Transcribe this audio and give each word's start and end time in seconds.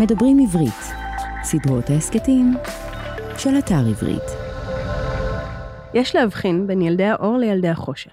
מדברים 0.00 0.38
עברית, 0.38 0.82
סדרות 1.42 1.90
ההסכתים 1.90 2.54
של 3.38 3.58
אתר 3.58 3.88
עברית. 3.90 4.22
יש 5.94 6.16
להבחין 6.16 6.66
בין 6.66 6.82
ילדי 6.82 7.04
האור 7.04 7.36
לילדי 7.38 7.68
החושך. 7.68 8.10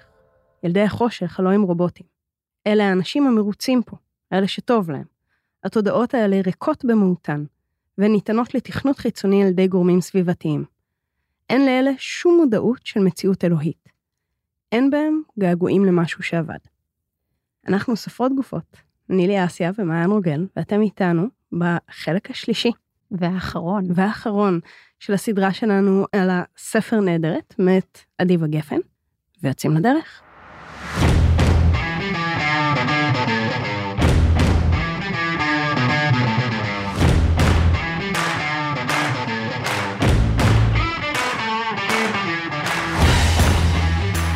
ילדי 0.63 0.82
החושך 0.82 1.40
הלא 1.40 1.50
הם 1.50 1.62
רובוטים. 1.62 2.06
אלה 2.68 2.90
האנשים 2.90 3.28
המרוצים 3.28 3.84
פה, 3.84 3.98
אלה 4.34 4.48
שטוב 4.48 4.92
להם. 4.92 5.04
התודעות 5.63 6.13
האלה 6.13 6.42
ריקות 6.46 6.86
במהותן, 6.86 7.43
והן 7.97 8.11
ניתנות 8.11 8.55
לתכנות 8.55 8.97
חיצוני 8.97 9.43
על 9.43 9.47
ידי 9.47 9.67
גורמים 9.67 10.02
סביבתיים. 10.02 10.65
אין 11.49 11.65
לאלה 11.65 11.91
שום 11.97 12.38
מודעות 12.38 12.86
של 12.86 12.99
מציאות 12.99 13.45
אלוהית. 13.45 13.89
אין 14.71 14.89
בהם 14.89 15.21
געגועים 15.39 15.86
למשהו 15.86 16.23
שעבד. 16.23 16.59
אנחנו 17.67 17.95
סופרות 17.95 18.31
גופות, 18.36 18.77
נילי 19.09 19.45
אסיה 19.45 19.71
ומעיין 19.77 20.09
רוגל, 20.09 20.47
ואתם 20.55 20.81
איתנו 20.81 21.27
בחלק 21.56 22.32
השלישי. 22.32 22.72
והאחרון. 23.12 23.88
והאחרון 23.96 24.59
של 25.00 25.13
הסדרה 25.13 25.54
שלנו 25.54 26.05
על 26.12 26.30
הספר 26.32 27.00
נהדרת, 27.00 27.55
מאת 27.59 28.00
אדיבה 28.18 28.48
גפן, 28.48 28.80
ויוצאים 29.44 29.73
לדרך. 29.77 30.22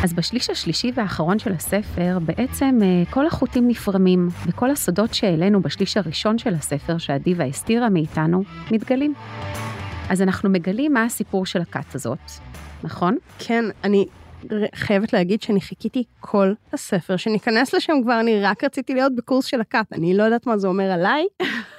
אז 0.04 0.12
בשליש 0.12 0.50
השלישי 0.50 0.92
והאחרון 0.94 1.38
של 1.38 1.52
הספר, 1.52 2.18
בעצם 2.24 2.78
אה, 2.82 3.02
כל 3.10 3.26
החוטים 3.26 3.68
נפרמים, 3.68 4.28
וכל 4.46 4.70
הסודות 4.70 5.14
שהעלינו 5.14 5.62
בשליש 5.62 5.96
הראשון 5.96 6.38
של 6.38 6.54
הספר, 6.54 6.98
שאדיבה 6.98 7.44
הסתירה 7.44 7.88
מאיתנו, 7.88 8.42
מתגלים. 8.70 9.14
אז 10.10 10.22
אנחנו 10.22 10.50
מגלים 10.50 10.92
מה 10.92 11.04
הסיפור 11.04 11.46
של 11.46 11.60
הכת 11.60 11.94
הזאת, 11.94 12.18
נכון? 12.82 13.16
כן, 13.38 13.64
אני 13.84 14.06
חייבת 14.74 15.12
להגיד 15.12 15.42
שאני 15.42 15.60
חיכיתי 15.60 16.04
כל 16.20 16.52
הספר, 16.72 17.16
שניכנס 17.16 17.74
לשם 17.74 17.92
כבר, 18.02 18.20
אני 18.20 18.40
רק 18.42 18.64
רציתי 18.64 18.94
להיות 18.94 19.14
בקורס 19.14 19.44
של 19.44 19.60
הכת, 19.60 19.86
אני 19.92 20.16
לא 20.16 20.22
יודעת 20.22 20.46
מה 20.46 20.58
זה 20.58 20.68
אומר 20.68 20.90
עליי, 20.90 21.26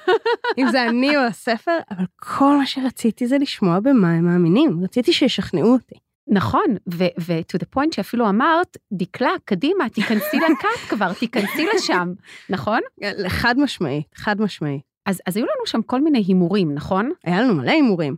אם 0.57 0.67
זה 0.71 0.89
אני 0.89 1.17
או 1.17 1.21
הספר, 1.21 1.77
אבל 1.91 2.05
כל 2.15 2.57
מה 2.57 2.65
שרציתי 2.65 3.27
זה 3.27 3.37
לשמוע 3.37 3.79
במה 3.79 4.11
הם 4.11 4.25
מאמינים, 4.25 4.83
רציתי 4.83 5.13
שישכנעו 5.13 5.73
אותי. 5.73 6.10
נכון, 6.27 6.65
ו-to 6.93 7.57
the 7.57 7.77
point 7.77 7.95
שאפילו 7.95 8.29
אמרת, 8.29 8.77
דקלה, 8.93 9.31
קדימה, 9.45 9.89
תיכנסי 9.89 10.37
לכת 10.37 10.89
כבר, 10.89 11.13
תיכנסי 11.13 11.67
לשם, 11.75 12.13
נכון? 12.49 12.79
חד 13.27 13.55
משמעית, 13.59 14.07
חד 14.15 14.41
משמעית. 14.41 14.81
אז, 15.05 15.21
אז 15.27 15.37
היו 15.37 15.45
לנו 15.45 15.65
שם 15.65 15.81
כל 15.81 16.01
מיני 16.01 16.23
הימורים, 16.27 16.73
נכון? 16.73 17.11
היה 17.23 17.41
לנו 17.41 17.55
מלא 17.55 17.71
הימורים, 17.71 18.15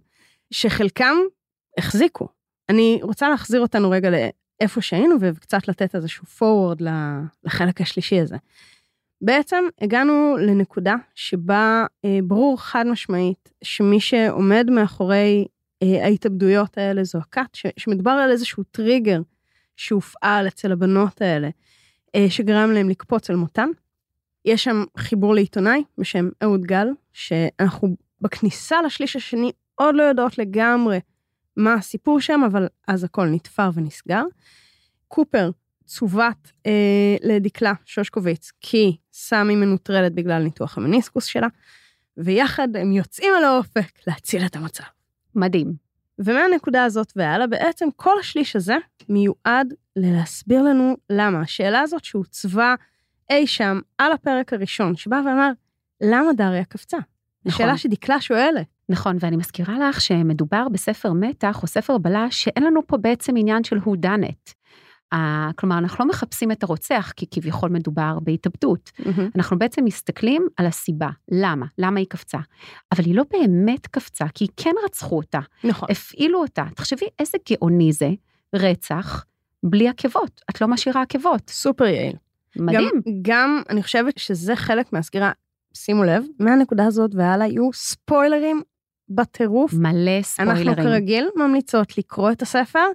שחלקם 0.52 1.16
החזיקו. 1.78 2.28
אני 2.70 3.00
רוצה 3.02 3.30
להחזיר 3.30 3.62
אותנו 3.62 3.90
רגע 3.90 4.10
לאיפה 4.10 4.82
שהיינו 4.82 5.16
וקצת 5.20 5.68
לתת 5.68 5.96
איזשהו 5.96 6.26
forward 6.40 6.84
לחלק 7.44 7.82
השלישי 7.82 8.20
הזה. 8.20 8.38
בעצם 9.22 9.64
הגענו 9.82 10.36
לנקודה 10.40 10.96
שבה 11.16 11.86
אה, 12.06 12.20
ברור 12.24 12.62
חד 12.62 12.88
משמעית 12.88 13.52
שמי 13.64 14.00
שעומד 14.00 14.70
מאחורי 14.70 15.46
ההתאבדויות 16.04 16.78
האלה 16.78 17.04
זו 17.04 17.20
הכת, 17.20 17.58
שמדובר 17.78 18.12
על 18.12 18.32
איזשהו 18.32 18.64
טריגר 18.64 19.22
שהופעל 19.78 20.48
אצל 20.48 20.72
הבנות 20.72 21.22
האלה, 21.22 21.50
אה, 22.16 22.26
שגרם 22.30 22.72
להם 22.72 22.90
לקפוץ 22.90 23.30
על 23.30 23.36
מותן. 23.36 23.70
יש 24.46 24.64
שם 24.64 24.84
חיבור 24.98 25.36
לעיתונאי 25.36 25.84
בשם 25.98 26.30
אהוד 26.44 26.62
גל, 26.62 26.88
שאנחנו 27.14 27.96
בכניסה 28.22 28.82
לשליש 28.82 29.16
השני 29.16 29.52
עוד 29.76 29.96
לא 29.96 30.04
יודעות 30.04 30.38
לגמרי 30.38 31.00
מה 31.58 31.74
הסיפור 31.74 32.20
שם, 32.20 32.42
אבל 32.46 32.68
אז 32.88 33.04
הכל 33.04 33.26
נתפר 33.26 33.70
ונסגר. 33.74 34.24
קופר 35.08 35.52
צוות 35.86 36.52
אה, 36.66 37.16
לדקלה 37.24 37.74
שושקוביץ, 37.86 38.52
כי 38.62 38.98
סמי 39.14 39.56
מנוטרלת 39.56 40.14
בגלל 40.14 40.44
ניתוח 40.44 40.78
המניסקוס 40.78 41.26
שלה, 41.26 41.48
ויחד 42.18 42.76
הם 42.76 42.92
יוצאים 42.92 43.34
על 43.38 43.44
האופק 43.44 44.08
להציל 44.08 44.46
את 44.46 44.56
המצב. 44.56 44.84
מדהים. 45.36 45.83
ומהנקודה 46.26 46.84
הזאת 46.84 47.14
והלאה, 47.16 47.48
בעצם 47.48 47.88
כל 47.96 48.20
השליש 48.20 48.56
הזה 48.56 48.76
מיועד 49.10 49.74
ללהסביר 49.96 50.62
לנו 50.62 50.98
למה. 51.10 51.42
השאלה 51.42 51.80
הזאת 51.80 52.04
שהוצבה 52.04 52.76
אי 53.30 53.48
שם 53.48 53.80
על 53.98 54.12
הפרק 54.12 54.54
הראשון, 54.54 54.96
שבא 54.96 55.16
ואמר, 55.16 55.52
למה 56.02 56.34
דריה 56.34 56.66
קפצה? 56.66 56.98
נכון. 57.46 57.66
שאלה 57.66 57.78
שדקלה 57.78 58.22
שואלת. 58.22 58.68
נכון, 58.90 59.18
ואני 59.20 59.36
מזכירה 59.36 59.90
לך 59.90 60.02
שמדובר 60.02 60.70
בספר 60.70 61.14
מתח 61.14 61.60
או 61.62 61.68
ספר 61.68 61.98
בלש, 61.98 62.44
שאין 62.44 62.64
לנו 62.64 62.88
פה 62.88 62.98
בעצם 62.98 63.34
עניין 63.38 63.64
של 63.64 63.78
who 63.78 63.90
done 64.06 64.26
it. 64.30 64.54
כלומר, 65.56 65.78
אנחנו 65.78 66.06
לא 66.06 66.10
מחפשים 66.10 66.52
את 66.52 66.64
הרוצח, 66.64 67.12
כי 67.16 67.26
כביכול 67.32 67.70
מדובר 67.70 68.18
בהתאבדות. 68.22 68.92
Mm-hmm. 69.00 69.22
אנחנו 69.36 69.60
בעצם 69.60 69.86
מסתכלים 69.86 70.48
על 70.58 70.66
הסיבה, 70.66 71.10
למה, 71.32 71.66
למה 71.78 72.00
היא 72.00 72.08
קפצה. 72.10 72.38
אבל 72.92 73.04
היא 73.06 73.16
לא 73.16 73.24
באמת 73.32 73.88
קפצה, 73.88 74.26
כי 74.34 74.48
כן 74.58 74.72
רצחו 74.86 75.18
אותה. 75.18 75.40
נכון. 75.64 75.88
הפעילו 75.92 76.42
אותה. 76.42 76.66
תחשבי 76.76 77.06
איזה 77.20 77.38
גאוני 77.50 77.94
זה, 77.94 78.10
רצח, 78.56 79.26
בלי 79.64 79.88
עקבות. 79.88 80.42
את 80.50 80.62
לא 80.62 80.68
משאירה 80.68 81.02
עקבות. 81.02 81.50
סופר 81.50 81.86
יעיל. 81.86 82.16
מדהים. 82.56 82.90
גם, 82.90 83.14
גם 83.22 83.62
אני 83.70 83.84
חושבת 83.84 84.18
שזה 84.18 84.56
חלק 84.56 84.94
מהסגירה, 84.94 85.32
שימו 85.74 86.04
לב, 86.04 86.24
מהנקודה 86.40 86.86
הזאת 86.86 87.12
והלאה 87.16 87.48
יהיו 87.48 87.74
ספוילרים 87.74 88.62
בטירוף. 89.10 89.74
מלא 89.74 90.22
ספוילרים. 90.22 90.68
אנחנו 90.68 90.84
כרגיל 90.84 91.30
ממליצות 91.36 91.98
לקרוא 91.98 92.32
את 92.32 92.42
הספר, 92.42 92.86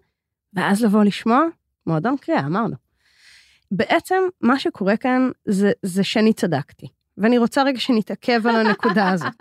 ואז 0.54 0.84
לבוא 0.84 1.04
לשמוע 1.04 1.42
מועדון 1.88 2.16
קריאה, 2.16 2.40
אמרנו. 2.40 2.76
בעצם 3.70 4.22
מה 4.40 4.58
שקורה 4.58 4.96
כאן 4.96 5.30
זה, 5.44 5.72
זה 5.82 6.04
שאני 6.04 6.32
צדקתי, 6.32 6.86
ואני 7.18 7.38
רוצה 7.38 7.62
רגע 7.62 7.80
שנתעכב 7.80 8.46
על 8.46 8.56
הנקודה 8.56 9.10
הזאת. 9.10 9.32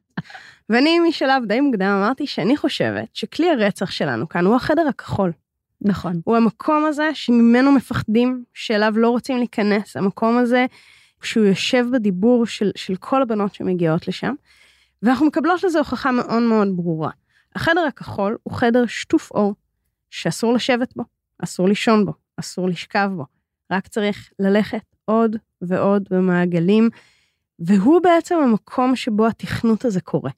ואני 0.68 0.98
משלב 1.08 1.44
די 1.46 1.60
מוקדם 1.60 1.86
אמרתי 1.86 2.26
שאני 2.26 2.56
חושבת 2.56 3.08
שכלי 3.12 3.50
הרצח 3.50 3.90
שלנו 3.90 4.28
כאן 4.28 4.46
הוא 4.46 4.56
החדר 4.56 4.88
הכחול. 4.88 5.32
נכון. 5.80 6.20
הוא 6.24 6.36
המקום 6.36 6.84
הזה 6.84 7.10
שממנו 7.14 7.72
מפחדים, 7.72 8.44
שאליו 8.54 8.92
לא 8.96 9.10
רוצים 9.10 9.36
להיכנס, 9.36 9.96
המקום 9.96 10.38
הזה 10.38 10.66
שהוא 11.22 11.44
יושב 11.44 11.86
בדיבור 11.92 12.46
של, 12.46 12.70
של 12.76 12.96
כל 12.96 13.22
הבנות 13.22 13.54
שמגיעות 13.54 14.08
לשם, 14.08 14.34
ואנחנו 15.02 15.26
מקבלות 15.26 15.64
לזה 15.64 15.78
הוכחה 15.78 16.12
מאוד 16.12 16.42
מאוד 16.42 16.68
ברורה. 16.76 17.10
החדר 17.54 17.80
הכחול 17.80 18.36
הוא 18.42 18.54
חדר 18.54 18.86
שטוף 18.86 19.30
אור, 19.30 19.54
שאסור 20.10 20.52
לשבת 20.52 20.96
בו, 20.96 21.04
אסור 21.44 21.68
לישון 21.68 22.06
בו, 22.06 22.12
אסור 22.36 22.68
לשכב 22.68 23.10
בו, 23.16 23.24
רק 23.72 23.86
צריך 23.86 24.30
ללכת 24.38 24.84
עוד 25.04 25.36
ועוד 25.62 26.08
במעגלים, 26.10 26.90
והוא 27.58 28.00
בעצם 28.02 28.34
המקום 28.34 28.96
שבו 28.96 29.26
התכנות 29.26 29.84
הזה 29.84 30.00
קורה. 30.00 30.30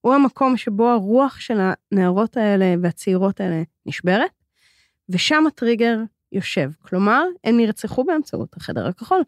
הוא 0.00 0.14
המקום 0.14 0.56
שבו 0.56 0.88
הרוח 0.88 1.40
של 1.40 1.58
הנערות 1.60 2.36
האלה 2.36 2.74
והצעירות 2.82 3.40
האלה 3.40 3.62
נשברת, 3.86 4.30
ושם 5.08 5.46
הטריגר 5.46 5.98
יושב. 6.32 6.70
כלומר, 6.82 7.24
הן 7.44 7.56
נרצחו 7.56 8.04
באמצעות 8.04 8.56
החדר 8.56 8.86
הכחול. 8.86 9.22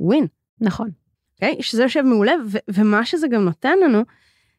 ווין. 0.00 0.26
נכון. 0.60 0.88
Okay? 0.88 1.04
אוקיי? 1.34 1.62
שזה 1.62 1.82
יושב 1.82 2.02
מעולה, 2.02 2.32
ו- 2.46 2.58
ומה 2.68 3.04
שזה 3.04 3.28
גם 3.28 3.44
נותן 3.44 3.78
לנו, 3.78 4.02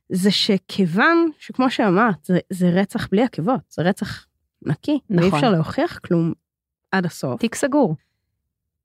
זה 0.09 0.31
שכיוון 0.31 1.29
שכמו 1.39 1.69
שאמרת, 1.69 2.25
זה, 2.25 2.39
זה 2.49 2.69
רצח 2.69 3.07
בלי 3.07 3.23
עקבות, 3.23 3.61
זה 3.69 3.81
רצח 3.81 4.25
נקי, 4.65 4.99
נכון. 5.09 5.23
ואי 5.23 5.35
אפשר 5.35 5.51
להוכיח 5.51 5.99
כלום 5.99 6.33
עד 6.91 7.05
הסוף. 7.05 7.39
תיק 7.39 7.55
סגור. 7.55 7.95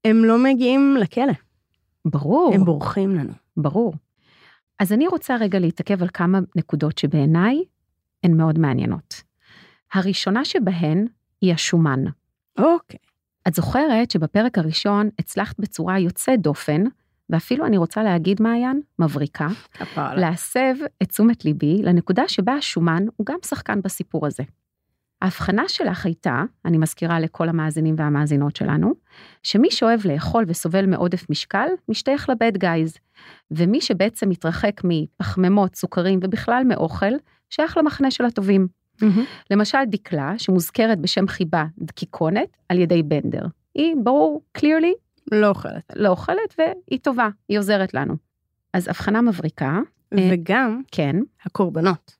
הם 0.05 0.25
לא 0.25 0.39
מגיעים 0.45 0.97
לכלא. 1.01 1.33
ברור. 2.05 2.53
הם 2.55 2.65
בורחים 2.65 3.15
לנו. 3.15 3.33
ברור. 3.57 3.95
אז 4.79 4.93
אני 4.93 5.09
רוצה 5.09 5.37
רגע 5.37 5.59
להתעכב 5.59 6.03
על 6.03 6.09
כמה 6.15 6.39
נקודות 6.57 6.99
שבעיניי 6.99 7.65
הן 8.25 8.37
מאוד 8.37 8.59
מעניינות. 8.59 9.22
הראשונה 9.93 10.45
שבהן 10.45 11.07
היא 11.41 11.54
השומן. 11.54 12.04
אוקיי. 12.59 12.99
את 13.49 13.54
זוכרת 13.54 14.10
שבפרק 14.10 14.59
הראשון 14.59 15.09
הצלחת 15.19 15.60
בצורה 15.60 15.99
יוצאת 15.99 16.41
דופן, 16.41 16.84
ואפילו 17.31 17.66
אני 17.66 17.77
רוצה 17.77 18.03
להגיד, 18.03 18.43
מעיין, 18.43 18.81
מבריקה, 18.99 19.49
להסב 19.97 20.75
את 21.03 21.09
תשומת 21.09 21.45
ליבי 21.45 21.83
לנקודה 21.83 22.28
שבה 22.28 22.53
השומן 22.53 23.04
הוא 23.16 23.27
גם 23.27 23.39
שחקן 23.47 23.83
בסיפור 23.83 24.27
הזה. 24.27 24.43
ההבחנה 25.22 25.63
שלך 25.69 26.07
הייתה, 26.07 26.43
אני 26.65 26.78
מזכירה 26.78 27.21
לכל 27.21 27.49
המאזינים 27.49 27.95
והמאזינות 27.99 28.57
שלנו, 28.57 28.93
שמי 29.43 29.71
שאוהב 29.71 30.01
לאכול 30.07 30.45
וסובל 30.47 30.87
מעודף 30.87 31.31
משקל, 31.31 31.69
משתייך 31.89 32.28
לבד 32.28 32.57
גייז, 32.57 32.97
ומי 33.51 33.81
שבעצם 33.81 34.28
מתרחק 34.28 34.81
מפחמימות, 34.84 35.75
סוכרים 35.75 36.21
ובכלל 36.22 36.63
מאוכל, 36.67 37.13
שייך 37.51 37.77
למחנה 37.77 38.11
של 38.11 38.25
הטובים. 38.25 38.69
Mm-hmm. 39.03 39.21
למשל 39.51 39.78
דקלה, 39.87 40.34
שמוזכרת 40.39 40.99
בשם 40.99 41.28
חיבה 41.28 41.65
דקיקונת 41.78 42.57
על 42.69 42.78
ידי 42.78 43.03
בנדר. 43.03 43.47
היא, 43.75 43.95
ברור, 44.05 44.43
clearly, 44.59 44.95
לא 45.33 45.49
אוכלת. 45.49 45.93
לא 45.97 46.09
אוכלת 46.09 46.55
והיא 46.59 47.01
טובה, 47.03 47.28
היא 47.49 47.59
עוזרת 47.59 47.95
לנו. 47.95 48.15
אז 48.73 48.89
הבחנה 48.89 49.21
מבריקה, 49.21 49.78
וגם 50.15 50.83
כן, 50.93 51.16
הקורבנות. 51.45 52.16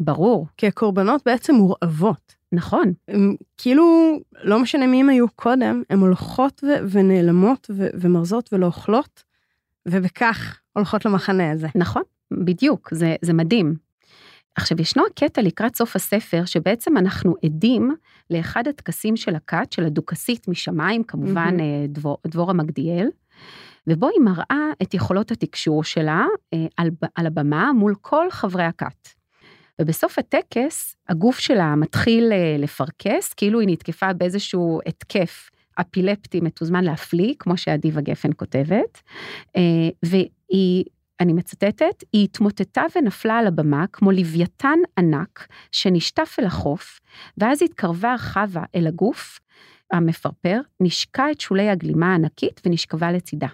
ברור, 0.00 0.46
כי 0.56 0.66
הקורבנות 0.66 1.22
בעצם 1.26 1.54
מורעבות. 1.54 2.41
נכון. 2.52 2.92
הם 3.08 3.36
כאילו, 3.58 4.18
לא 4.42 4.58
משנה 4.58 4.86
מי 4.86 5.00
הם 5.00 5.08
היו 5.08 5.28
קודם, 5.36 5.82
הן 5.90 5.98
הולכות 5.98 6.64
ו- 6.64 6.86
ונעלמות 6.90 7.70
ו- 7.76 7.88
ומרזות 7.94 8.52
ולא 8.52 8.66
אוכלות, 8.66 9.22
ובכך 9.88 10.60
הולכות 10.72 11.04
למחנה 11.04 11.50
הזה. 11.50 11.68
נכון, 11.74 12.02
בדיוק, 12.32 12.88
זה, 12.94 13.16
זה 13.22 13.32
מדהים. 13.32 13.74
עכשיו, 14.54 14.80
ישנו 14.80 15.02
הקטע 15.10 15.42
לקראת 15.42 15.76
סוף 15.76 15.96
הספר, 15.96 16.44
שבעצם 16.44 16.96
אנחנו 16.96 17.34
עדים 17.44 17.94
לאחד 18.30 18.68
הטקסים 18.68 19.16
של 19.16 19.34
הכת, 19.34 19.72
של 19.72 19.84
הדוכסית 19.84 20.48
משמיים, 20.48 21.04
כמובן 21.04 21.56
mm-hmm. 21.58 21.88
דבור, 21.88 22.16
דבורה 22.26 22.52
מגדיאל, 22.52 23.08
ובו 23.86 24.08
היא 24.08 24.20
מראה 24.20 24.70
את 24.82 24.94
יכולות 24.94 25.30
התקשור 25.30 25.84
שלה 25.84 26.26
אה, 26.54 26.66
על, 26.76 26.90
על 27.14 27.26
הבמה 27.26 27.72
מול 27.72 27.94
כל 28.00 28.30
חברי 28.30 28.64
הכת. 28.64 29.08
ובסוף 29.82 30.18
הטקס, 30.18 30.96
הגוף 31.08 31.38
שלה 31.38 31.74
מתחיל 31.74 32.32
אה, 32.32 32.56
לפרכס, 32.58 33.32
כאילו 33.32 33.60
היא 33.60 33.68
נתקפה 33.68 34.12
באיזשהו 34.12 34.80
התקף 34.86 35.50
אפילפטי 35.74 36.40
מתוזמן 36.40 36.84
להפליא, 36.84 37.34
כמו 37.38 37.56
שאדיבה 37.56 38.00
גפן 38.00 38.30
כותבת, 38.36 39.02
אה, 39.56 39.88
והיא, 40.02 40.84
אני 41.20 41.32
מצטטת, 41.32 42.04
היא 42.12 42.24
התמוטטה 42.24 42.82
ונפלה 42.96 43.38
על 43.38 43.46
הבמה 43.46 43.84
כמו 43.92 44.12
לוויתן 44.12 44.78
ענק 44.98 45.46
שנשטף 45.72 46.36
אל 46.38 46.44
החוף, 46.44 47.00
ואז 47.38 47.62
התקרבה 47.62 48.14
חווה 48.18 48.64
אל 48.74 48.86
הגוף 48.86 49.40
המפרפר, 49.92 50.60
נשקה 50.80 51.30
את 51.30 51.40
שולי 51.40 51.68
הגלימה 51.68 52.12
הענקית 52.12 52.60
ונשכבה 52.66 53.12
לצידה. 53.12 53.48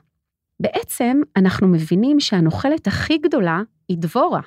בעצם 0.61 1.21
אנחנו 1.37 1.69
מבינים 1.69 2.21
שהנוכלת 2.21 2.87
הכי 2.87 3.19
גדולה 3.19 3.63
היא 3.89 3.99
דבורה. 3.99 4.41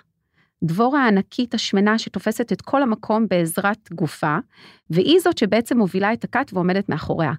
דבורה 0.64 1.06
הענקית 1.06 1.54
השמנה 1.54 2.00
שתופסת 2.00 2.52
את 2.52 2.62
כל 2.62 2.84
המקום 2.84 3.28
בעזרת 3.30 3.90
גופה, 3.92 4.38
והיא 4.90 5.20
זאת 5.20 5.38
שבעצם 5.38 5.78
מובילה 5.78 6.14
את 6.14 6.24
הכת 6.24 6.52
ועומדת 6.54 6.90
מאחוריה. 6.90 7.32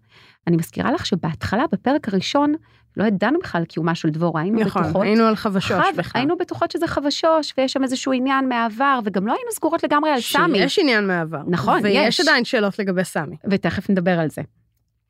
אני 0.47 0.57
מזכירה 0.57 0.93
לך 0.93 1.07
שבהתחלה, 1.07 1.65
בפרק 1.73 2.09
הראשון, 2.09 2.55
לא 2.97 3.05
ידענו 3.05 3.39
בכלל 3.39 3.61
על 3.61 3.65
קיומה 3.65 3.95
של 3.95 4.11
דבורה, 4.11 4.41
היינו 4.41 4.61
נכון, 4.61 4.83
בטוחות. 4.83 5.03
היינו 5.03 5.25
על 5.25 5.37
חבשוש 5.37 5.73
חב, 5.73 5.97
בכלל. 5.97 6.21
היינו 6.21 6.37
בטוחות 6.37 6.71
שזה 6.71 6.87
חבשוש, 6.87 7.55
ויש 7.59 7.73
שם 7.73 7.83
איזשהו 7.83 8.13
עניין 8.13 8.49
מהעבר, 8.49 9.01
וגם 9.05 9.27
לא 9.27 9.33
היינו 9.33 9.53
סגורות 9.53 9.83
לגמרי 9.83 10.11
על 10.11 10.21
סמי. 10.21 10.59
שיש 10.59 10.79
עניין 10.79 11.07
מהעבר. 11.07 11.43
נכון, 11.47 11.81
ויש 11.83 12.21
יש. 12.21 12.29
עדיין 12.29 12.45
שאלות 12.45 12.79
לגבי 12.79 13.05
סמי. 13.05 13.37
ותכף 13.51 13.91
נדבר 13.91 14.19
על 14.19 14.31
זה. 14.31 14.43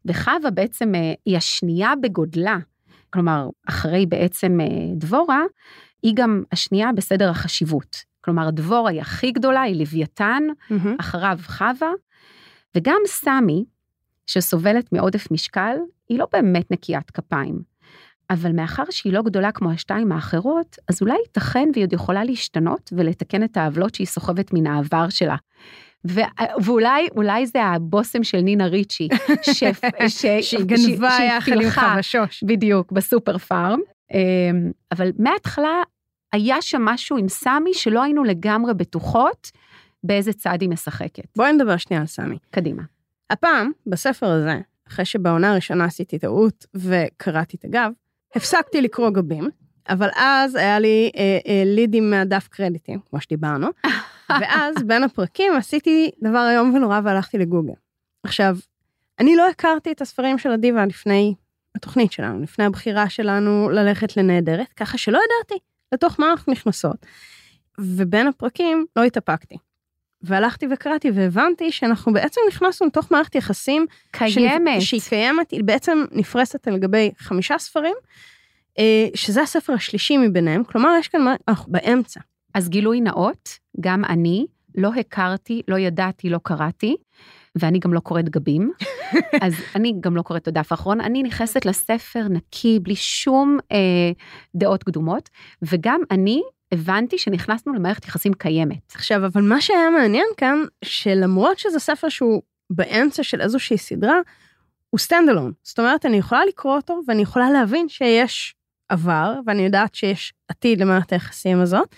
וחווה 0.04 0.50
בעצם 0.54 0.94
אה, 0.94 1.12
היא 1.26 1.36
השנייה 1.36 1.92
בגודלה, 2.02 2.58
כלומר, 3.10 3.48
אחרי 3.68 4.06
בעצם 4.06 4.60
אה, 4.60 4.66
דבורה, 4.96 5.42
היא 6.02 6.12
גם 6.16 6.43
השנייה 6.52 6.93
בסדר 6.93 7.31
החשיבות. 7.31 7.96
כלומר, 8.20 8.50
דבורה 8.50 8.90
היא 8.90 9.00
הכי 9.00 9.31
גדולה, 9.31 9.62
היא 9.62 9.81
לוויתן, 9.81 10.43
מהמם. 10.70 10.96
אחריו 11.00 11.38
חווה, 11.46 11.90
וגם 12.76 13.00
סמי, 13.06 13.64
שסובלת 14.26 14.93
מעודף 14.93 15.31
משקל, 15.31 15.76
היא 16.08 16.19
לא 16.19 16.26
באמת 16.32 16.70
נקיית 16.70 17.10
כפיים. 17.10 17.72
אבל 18.31 18.52
מאחר 18.52 18.82
שהיא 18.90 19.12
לא 19.12 19.22
גדולה 19.22 19.52
כמו 19.52 19.70
השתיים 19.70 20.12
האחרות, 20.12 20.76
אז 20.88 21.02
אולי 21.02 21.14
ייתכן 21.26 21.69
והיא 21.75 21.84
עוד 21.84 21.93
יכולה 21.93 22.25
להשתנות 22.25 22.93
ולתקן 22.96 23.43
את 23.44 23.56
העוולות 23.56 23.94
שהיא 23.94 24.06
סוחבת 24.06 24.52
מן 24.52 24.66
העבר 24.66 25.08
שלה. 25.08 25.37
ו- 26.10 26.20
ואולי 26.64 27.08
אולי 27.16 27.46
זה 27.46 27.62
הבושם 27.62 28.25
של 28.25 28.40
נינה 28.40 28.66
ריצ'י, 28.66 29.08
ש- 29.52 29.64
ש- 30.08 30.26
שהיא 30.40 30.64
גנבה 30.64 31.19
יחד 31.37 31.52
עם. 31.52 31.70
חבשוש. 31.70 32.44
בדיוק, 32.46 32.93
בסופר 32.93 33.38
פארם. 33.38 33.81
אמ, 34.12 34.70
אבל 34.93 35.10
מההתחלה 35.19 35.82
היה 36.32 36.62
שם 36.62 36.82
משהו 36.84 37.17
עם 37.17 37.29
סמי 37.29 37.75
שלא 37.75 38.02
היינו 38.02 38.25
לגמרי 38.25 38.75
בטוחות 38.75 39.50
באיזה 40.05 40.32
צד 40.32 40.58
היא 40.61 40.69
משחקת. 40.69 41.25
בואי 41.37 41.52
נדבר 41.52 41.76
שנייה 41.76 42.00
על 42.00 42.06
סמי. 42.06 42.38
קדימה. 42.50 42.82
הפעם, 43.31 43.70
בספר 43.87 44.26
הזה, 44.26 44.61
אחרי 44.88 45.05
שבעונה 45.05 45.50
הראשונה 45.50 45.84
עשיתי 45.84 46.19
טעות 46.19 46.67
וקראתי 46.75 47.56
את 47.56 47.64
הגב, 47.64 47.93
הפסקתי 48.34 48.81
לקרוא 48.81 49.11
גבים, 49.11 49.49
אבל 49.88 50.08
אז 50.17 50.55
היה 50.55 50.79
לי 50.79 51.11
אה, 51.17 51.38
אה, 51.46 51.62
לידים 51.67 52.11
מהדף 52.11 52.49
קרדיטים, 52.49 53.00
כמו 53.11 53.20
שדיברנו, 53.20 53.67
ואז 54.40 54.75
בין 54.87 55.02
הפרקים 55.02 55.52
עשיתי 55.52 56.11
דבר 56.23 56.49
איום 56.50 56.75
ונורא 56.75 57.00
והלכתי 57.05 57.38
לגוגל. 57.38 57.73
עכשיו, 58.25 58.56
אני 59.20 59.37
לא 59.37 59.49
הכרתי 59.49 59.93
את 59.93 60.00
הספרים 60.00 60.38
של 60.38 60.52
הדיבה 60.52 60.87
לפני 60.87 61.34
התוכנית 61.75 62.12
שלנו, 62.12 62.43
לפני 62.43 62.64
הבחירה 62.64 63.08
שלנו 63.08 63.70
ללכת 63.70 64.17
לנהדרת, 64.17 64.73
ככה 64.73 64.99
שלא 64.99 65.19
ידעתי 65.19 65.64
לתוך 65.92 66.20
מה 66.20 66.30
אנחנו 66.30 66.52
נכנסות. 66.52 67.06
ובין 67.78 68.26
הפרקים 68.26 68.86
לא 68.96 69.04
התאפקתי. 69.04 69.56
והלכתי 70.22 70.66
וקראתי 70.70 71.10
והבנתי 71.10 71.72
שאנחנו 71.72 72.12
בעצם 72.12 72.40
נכנסנו 72.48 72.86
לתוך 72.86 73.10
מערכת 73.12 73.34
יחסים 73.34 73.86
קיימת. 74.10 74.32
שהיא 74.80 75.00
קיימת, 75.08 75.50
היא 75.50 75.64
בעצם 75.64 76.04
נפרסת 76.12 76.68
על 76.68 76.78
גבי 76.78 77.10
חמישה 77.18 77.58
ספרים, 77.58 77.94
אה, 78.78 79.06
שזה 79.14 79.42
הספר 79.42 79.72
השלישי 79.72 80.16
מביניהם, 80.16 80.64
כלומר 80.64 80.90
יש 80.98 81.08
כאן, 81.08 81.22
מה- 81.22 81.34
אנחנו 81.48 81.72
באמצע. 81.72 82.20
אז 82.54 82.68
גילוי 82.68 83.00
נאות, 83.00 83.48
גם 83.80 84.04
אני 84.04 84.46
לא 84.74 84.90
הכרתי, 84.94 85.62
לא 85.68 85.78
ידעתי, 85.78 86.30
לא 86.30 86.38
קראתי, 86.42 86.96
ואני 87.58 87.78
גם 87.78 87.94
לא 87.94 88.00
קוראת 88.00 88.28
גבים, 88.28 88.72
אז 89.44 89.54
אני 89.76 89.94
גם 90.00 90.16
לא 90.16 90.22
קוראת 90.22 90.43
את 90.43 90.49
הדף 90.49 90.72
האחרון, 90.72 91.00
אני 91.00 91.22
נכנסת 91.22 91.66
לספר 91.66 92.28
נקי, 92.31 92.78
בלי 92.82 92.96
שום 92.96 93.58
אה, 93.72 94.12
דעות 94.54 94.82
קדומות, 94.82 95.31
וגם 95.62 96.00
אני 96.10 96.43
הבנתי 96.72 97.19
שנכנסנו 97.19 97.75
למערכת 97.75 98.04
יחסים 98.04 98.32
קיימת. 98.32 98.93
עכשיו, 98.94 99.26
אבל 99.26 99.43
מה 99.43 99.60
שהיה 99.60 99.90
מעניין 99.90 100.26
כאן, 100.37 100.58
שלמרות 100.84 101.58
שזה 101.58 101.78
ספר 101.78 102.08
שהוא 102.08 102.43
באמצע 102.70 103.22
של 103.22 103.40
איזושהי 103.40 103.78
סדרה, 103.78 104.16
הוא 104.90 104.98
stand 104.98 105.28
alone. 105.28 105.52
זאת 105.62 105.78
אומרת, 105.78 106.06
אני 106.06 106.16
יכולה 106.16 106.44
לקרוא 106.44 106.76
אותו 106.76 107.00
ואני 107.08 107.22
יכולה 107.22 107.50
להבין 107.50 107.88
שיש 107.88 108.55
עבר, 108.88 109.34
ואני 109.46 109.62
יודעת 109.62 109.94
שיש 109.94 110.34
עתיד 110.48 110.81
למערכת 110.81 111.12
היחסים 111.12 111.60
הזאת, 111.60 111.94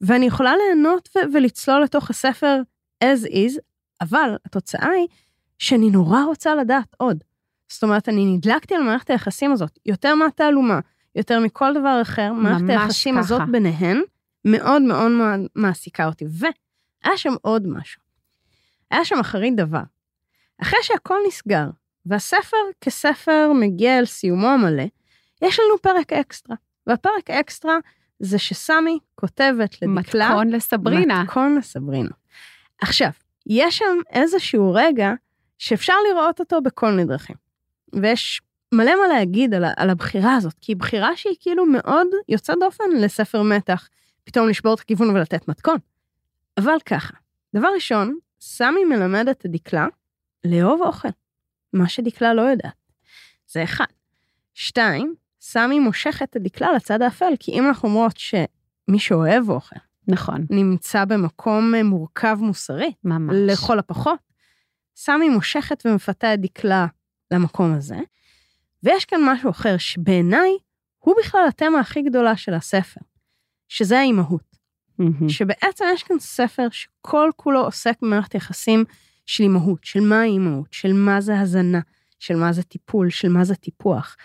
ואני 0.00 0.26
יכולה 0.26 0.52
ליהנות 0.56 1.08
ו- 1.16 1.34
ולצלול 1.34 1.82
לתוך 1.82 2.10
הספר 2.10 2.60
as 3.04 3.26
is, 3.26 3.58
אבל 4.00 4.36
התוצאה 4.44 4.90
היא 4.90 5.06
שאני 5.58 5.90
נורא 5.90 6.22
רוצה 6.22 6.54
לדעת 6.54 6.94
עוד. 6.96 7.24
זאת 7.68 7.82
אומרת, 7.82 8.08
אני 8.08 8.24
נדלקתי 8.24 8.74
על 8.74 8.82
מערכת 8.82 9.10
היחסים 9.10 9.52
הזאת, 9.52 9.78
יותר 9.86 10.14
מהתעלומה, 10.14 10.80
יותר 11.14 11.40
מכל 11.40 11.74
דבר 11.74 11.98
אחר, 12.02 12.32
מערכת 12.32 12.68
היחסים 12.68 13.14
ככה. 13.14 13.20
הזאת 13.20 13.42
ביניהן, 13.50 14.00
מאוד 14.44 14.82
מאוד 14.82 15.12
מעסיקה 15.54 16.06
אותי. 16.06 16.24
והיה 16.30 17.16
שם 17.16 17.34
עוד 17.42 17.66
משהו. 17.66 18.02
היה 18.90 19.04
שם 19.04 19.18
אחרית 19.20 19.56
דבר. 19.56 19.82
אחרי 20.62 20.78
שהכל 20.82 21.16
נסגר, 21.28 21.66
והספר 22.06 22.56
כספר 22.80 23.52
מגיע 23.54 23.98
אל 23.98 24.04
סיומו 24.04 24.48
המלא, 24.48 24.84
יש 25.42 25.60
לנו 25.60 25.78
פרק 25.82 26.12
אקסטרה. 26.12 26.56
והפרק 26.86 27.30
האקסטרה 27.30 27.76
זה 28.18 28.38
שסמי 28.38 28.98
כותבת 29.14 29.82
לדקלה... 29.82 30.28
מתכון 30.28 30.48
לסברינה. 30.48 31.22
מתכון 31.22 31.56
לסברינה. 31.58 32.10
עכשיו, 32.82 33.10
יש 33.46 33.78
שם 33.78 33.98
איזשהו 34.10 34.72
רגע 34.74 35.12
שאפשר 35.58 35.94
לראות 36.10 36.40
אותו 36.40 36.60
בכל 36.62 36.90
מיני 36.90 37.04
דרכים. 37.04 37.36
ויש 37.92 38.40
מלא 38.74 38.92
מה 39.00 39.08
להגיד 39.08 39.54
על, 39.54 39.64
על 39.76 39.90
הבחירה 39.90 40.34
הזאת, 40.34 40.54
כי 40.60 40.72
היא 40.72 40.76
בחירה 40.76 41.16
שהיא 41.16 41.36
כאילו 41.40 41.66
מאוד 41.66 42.06
יוצאת 42.28 42.56
דופן 42.60 42.84
לספר 43.00 43.42
מתח, 43.42 43.88
פתאום 44.24 44.48
לשבור 44.48 44.74
את 44.74 44.80
הכיוון 44.80 45.10
ולתת 45.10 45.48
מתכון. 45.48 45.76
אבל 46.58 46.76
ככה, 46.86 47.14
דבר 47.56 47.68
ראשון, 47.74 48.18
סמי 48.40 48.84
מלמדת 48.84 49.46
את 49.46 49.50
דקלה 49.50 49.86
לאהוב 50.44 50.82
אוכל, 50.82 51.08
מה 51.72 51.88
שדקלה 51.88 52.34
לא 52.34 52.42
יודעת. 52.42 52.74
זה 53.46 53.64
אחד. 53.64 53.84
שתיים, 54.54 55.14
סמי 55.40 55.78
מושכת 55.78 56.36
את 56.36 56.42
דקלה 56.42 56.72
לצד 56.72 57.02
האפל, 57.02 57.32
כי 57.40 57.52
אם 57.52 57.68
אנחנו 57.68 57.88
אומרות 57.88 58.16
שמי 58.16 58.98
שאוהב 58.98 59.50
אוכל 59.50 59.76
נכון, 60.10 60.46
נמצא 60.50 61.04
במקום 61.04 61.74
אה, 61.74 61.82
מורכב 61.82 62.38
מוסרית, 62.40 62.96
ממש. 63.04 63.36
לכל 63.38 63.78
הפחות, 63.78 64.18
סמי 64.96 65.28
מושכת 65.28 65.86
ומפתה 65.86 66.34
את 66.34 66.40
דקלה 66.40 66.86
למקום 67.30 67.74
הזה, 67.74 67.98
ויש 68.82 69.04
כאן 69.04 69.20
משהו 69.24 69.50
אחר 69.50 69.76
שבעיניי 69.78 70.50
הוא 70.98 71.14
בכלל 71.22 71.40
התמה 71.48 71.80
הכי 71.80 72.02
גדולה 72.02 72.36
של 72.36 72.54
הספר, 72.54 73.00
שזה 73.68 73.98
האימהות. 73.98 74.50
מהמם. 74.98 75.28
שבעצם 75.28 75.84
יש 75.94 76.02
כאן 76.02 76.16
ספר 76.18 76.66
שכל 76.70 77.30
כולו 77.36 77.60
עוסק 77.64 77.98
במערכת 78.02 78.34
יחסים 78.34 78.84
של 79.26 79.42
אימהות, 79.42 79.84
של 79.84 80.00
מה 80.00 80.20
האימהות, 80.20 80.72
של 80.72 80.92
מה 80.92 81.20
זה 81.20 81.40
הזנה, 81.40 81.80
של 82.18 82.36
מה 82.36 82.52
זה 82.52 82.62
טיפול, 82.62 83.10
של 83.10 83.28
מה 83.28 83.44
זה 83.44 83.54
טיפוח. 83.54 84.16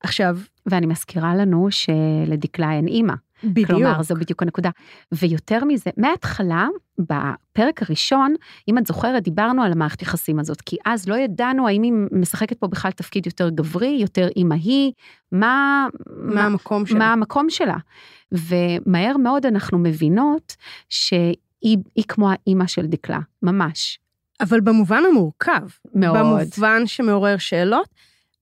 עכשיו, 0.00 0.38
ואני 0.66 0.86
מזכירה 0.86 1.34
לנו 1.34 1.68
שלדקלה 1.70 2.72
אין 2.72 2.88
אימא. 2.88 3.14
בדיוק. 3.44 3.70
כלומר, 3.70 4.02
זו 4.02 4.14
בדיוק 4.14 4.42
הנקודה. 4.42 4.70
ויותר 5.12 5.64
מזה, 5.64 5.90
מההתחלה, 5.96 6.68
בפרק 6.98 7.82
הראשון, 7.82 8.34
אם 8.68 8.78
את 8.78 8.86
זוכרת, 8.86 9.22
דיברנו 9.22 9.62
על 9.62 9.72
המערכת 9.72 10.02
יחסים 10.02 10.38
הזאת, 10.38 10.60
כי 10.60 10.76
אז 10.86 11.08
לא 11.08 11.14
ידענו 11.14 11.68
האם 11.68 11.82
היא 11.82 11.92
משחקת 12.12 12.58
פה 12.58 12.66
בכלל 12.66 12.90
תפקיד 12.90 13.26
יותר 13.26 13.48
גברי, 13.48 13.98
יותר 14.00 14.28
אימהי, 14.36 14.92
מה... 15.32 15.86
מה 16.16 16.44
המקום 16.44 16.86
שלה. 16.86 16.98
מה 16.98 17.12
המקום 17.12 17.50
שלה. 17.50 17.76
ומהר 18.32 19.16
מאוד 19.16 19.46
אנחנו 19.46 19.78
מבינות 19.78 20.56
שהיא 20.88 22.04
כמו 22.08 22.30
האימא 22.30 22.66
של 22.66 22.86
דקלה, 22.86 23.20
ממש. 23.42 23.98
אבל 24.40 24.60
במובן 24.60 25.02
המורכב. 25.10 25.62
מאוד. 25.94 26.18
במובן 26.18 26.86
שמעורר 26.86 27.36
שאלות, 27.38 27.88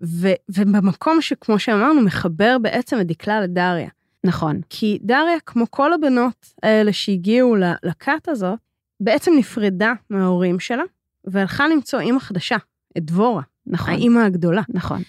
ו, 0.03 0.29
ובמקום 0.49 1.21
שכמו 1.21 1.59
שאמרנו, 1.59 2.01
מחבר 2.01 2.57
בעצם 2.63 3.01
את 3.01 3.07
דקלה 3.07 3.41
לדריה. 3.41 3.89
נכון. 4.25 4.61
כי 4.71 4.99
דריה, 5.03 5.41
כמו 5.47 5.65
כל 5.71 5.93
הבנות 5.93 6.53
האלה 6.63 6.93
שהגיעו 6.93 7.57
לכת 7.83 8.29
הזאת, 8.29 8.59
בעצם 9.01 9.33
נפרדה 9.39 9.93
מההורים 10.11 10.61
שלה, 10.61 10.83
והלכה 11.25 11.69
למצוא 11.69 12.01
אימא 12.01 12.19
חדשה, 12.19 12.57
את 12.99 13.05
דבורה. 13.05 13.43
נכון. 13.67 13.95
האימא 13.95 14.21
הגדולה. 14.21 14.63
נכון. 14.69 15.03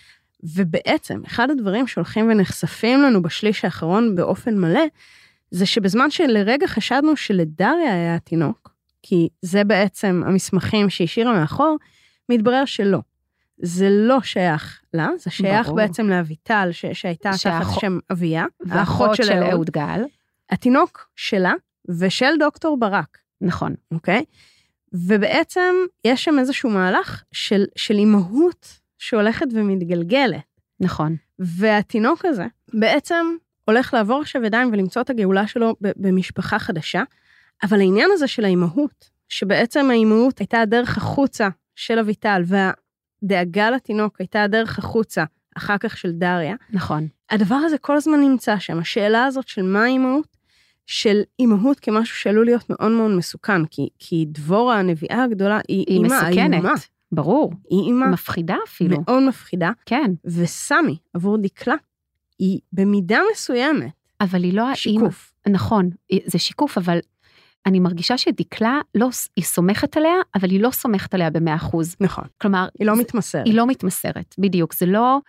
ובעצם, 0.44 1.22
אחד 1.26 1.50
הדברים 1.50 1.88
שהולכים 1.88 2.30
ונחשפים 2.30 3.02
לנו 3.02 3.22
בשליש 3.22 3.66
האחרון 3.66 4.16
באופן 4.16 4.58
מלא, 4.58 4.84
זה 5.52 5.66
שבזמן 5.66 6.12
שלרגע 6.12 6.68
חשדנו 6.68 7.16
שלדריה 7.16 7.94
היה 7.94 8.16
התינוק, 8.16 8.74
כי 9.04 9.30
זה 9.42 9.64
בעצם 9.64 10.24
המסמכים 10.26 10.90
שהשאירה 10.90 11.34
מאחור, 11.34 11.78
מתברר 12.30 12.66
שלא. 12.66 13.00
זה 13.58 13.88
לא 13.90 14.22
שייך 14.22 14.82
לה, 14.94 15.10
זה 15.18 15.32
שייך 15.32 15.68
ברור. 15.68 15.78
בעצם 15.78 16.10
לאביטל, 16.10 16.70
ש- 16.72 16.86
שהייתה 16.86 17.32
תחת 17.44 17.80
שם 17.80 18.00
אביה, 18.12 18.46
האחות 18.70 19.16
של, 19.16 19.44
אהוד 19.44 19.70
גל. 19.70 20.04
התינוק 20.50 21.10
שלה 21.16 21.54
ושל 22.00 22.38
דוקטור 22.40 22.80
ברק. 22.80 23.18
נכון. 23.42 23.76
אוקיי? 23.92 24.24
ובעצם 24.94 25.76
יש 26.06 26.24
שם 26.24 26.40
איזשהו 26.40 26.70
מהלך 26.70 27.24
של, 27.32 27.66
של 27.76 27.96
אימהות 27.96 28.80
שהולכת 28.98 29.46
ומתגלגלת. 29.54 30.42
נכון. 30.80 31.16
והתינוק 31.40 32.26
הזה 32.26 32.46
בעצם 32.74 33.26
הולך 33.66 33.94
לעבור 33.94 34.22
עכשיו 34.22 34.44
ידיים 34.44 34.70
ולמצוא 34.74 35.02
את 35.02 35.10
הגאולה 35.10 35.48
שלו 35.48 35.76
במשפחה 35.82 36.60
חדשה, 36.60 37.04
אבל 37.64 37.80
העניין 37.80 38.10
הזה 38.14 38.28
של 38.28 38.46
האימהות, 38.46 39.10
שבעצם 39.30 39.90
האימהות 39.90 40.40
הייתה 40.40 40.62
הדרך 40.62 40.98
החוצה 40.98 41.50
של 41.76 42.00
אביטל, 42.00 42.42
והדאגה 43.22 43.70
לתינוק 43.70 44.20
הייתה 44.20 44.44
הדרך 44.44 44.80
החוצה 44.80 45.24
אחר 45.58 45.78
כך 45.78 45.98
של 45.98 46.12
דריה. 46.12 46.56
נכון. 46.70 47.08
הדבר 47.30 47.56
הזה 47.56 47.78
כל 47.78 47.96
הזמן 47.96 48.20
נמצא 48.20 48.60
שם, 48.60 48.80
השאלה 48.80 49.26
הזאת 49.26 49.48
של 49.48 49.62
מה 49.62 49.84
האימהות, 49.84 50.38
של 50.88 51.22
אימהות 51.40 51.80
כמשהו 51.80 52.18
שעלול 52.18 52.46
להיות 52.46 52.70
מאוד 52.70 52.92
מאוד 52.92 53.12
מסוכן, 53.12 53.66
כי, 53.66 53.90
כי 54.00 54.26
דבורה 54.28 54.80
הנביאה 54.80 55.24
הגדולה 55.24 55.60
היא, 55.68 55.86
היא 55.88 56.04
אימא 56.04 56.28
איומה. 56.28 56.74
ברור. 57.12 57.54
היא 57.70 57.80
אימא. 57.80 58.06
מפחידה 58.08 58.56
אפילו. 58.68 58.98
מאוד 59.08 59.24
מפחידה. 59.24 59.72
כן. 59.86 60.12
וסמי, 60.26 60.98
עבור 61.14 61.38
דקלה, 61.38 61.76
היא 62.40 62.60
במידה 62.74 63.20
מסוימת. 63.34 63.92
אבל 64.22 64.44
היא 64.44 64.54
לא 64.54 64.62
האימא. 64.62 64.76
שיקוף. 64.76 65.34
נכון, 65.50 65.90
זה 66.26 66.40
שיקוף, 66.40 66.78
אבל 66.78 67.00
אני 67.66 67.80
מרגישה 67.80 68.18
שדקלה, 68.18 68.80
לא, 68.96 69.10
היא 69.36 69.46
סומכת 69.46 69.98
עליה, 69.98 70.14
אבל 70.36 70.50
היא 70.50 70.62
לא 70.62 70.72
סומכת 70.72 71.14
עליה 71.14 71.30
במאה 71.30 71.56
אחוז. 71.56 71.96
נכון. 72.00 72.24
כלומר, 72.42 72.68
היא 72.80 72.88
לא 72.88 72.96
זה, 72.96 73.02
מתמסרת. 73.02 73.46
היא 73.46 73.54
לא 73.54 73.68
מתמסרת, 73.68 74.36
בדיוק. 74.38 74.74
זה 74.74 74.86
לא 74.86 75.20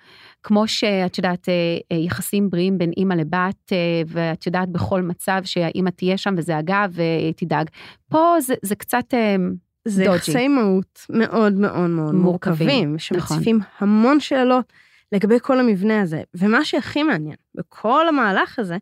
כמו 0.42 0.68
שאת 0.68 1.18
יודעת, 1.18 1.48
אה, 1.48 1.54
אה, 1.92 1.96
יחסים 1.96 2.50
בריאים 2.50 2.78
בין 2.78 2.90
אימא 2.96 3.14
לבת, 3.14 3.72
אה, 3.72 4.02
ואת 4.06 4.46
יודעת 4.46 4.68
בכל 4.68 5.02
מצב 5.02 5.40
שהאימא 5.44 5.90
תהיה 5.90 6.16
שם 6.16 6.34
וזה 6.38 6.56
הגב 6.56 6.92
ותדאג. 7.30 7.70
פה 8.08 8.34
זה, 8.40 8.54
זה 8.62 8.74
קצת 8.74 9.14
זה 9.84 10.04
dodgy. 10.04 10.16
יחסי 10.16 10.38
אימהות 10.38 11.06
מאוד 11.10 11.52
מאוד 11.52 11.90
מאוד 11.90 12.14
מורכבים, 12.14 12.66
מורכבים 12.66 12.98
שמציפים 12.98 13.56
נכון. 13.56 13.88
המון 13.88 14.20
שאלות 14.20 14.72
לגבי 15.12 15.36
כל 15.42 15.60
המבנה 15.60 16.00
הזה. 16.00 16.22
ומה 16.34 16.64
שהכי 16.64 17.02
מעניין 17.02 17.36
בכל 17.54 18.08
המהלך 18.08 18.58
הזה, 18.58 18.76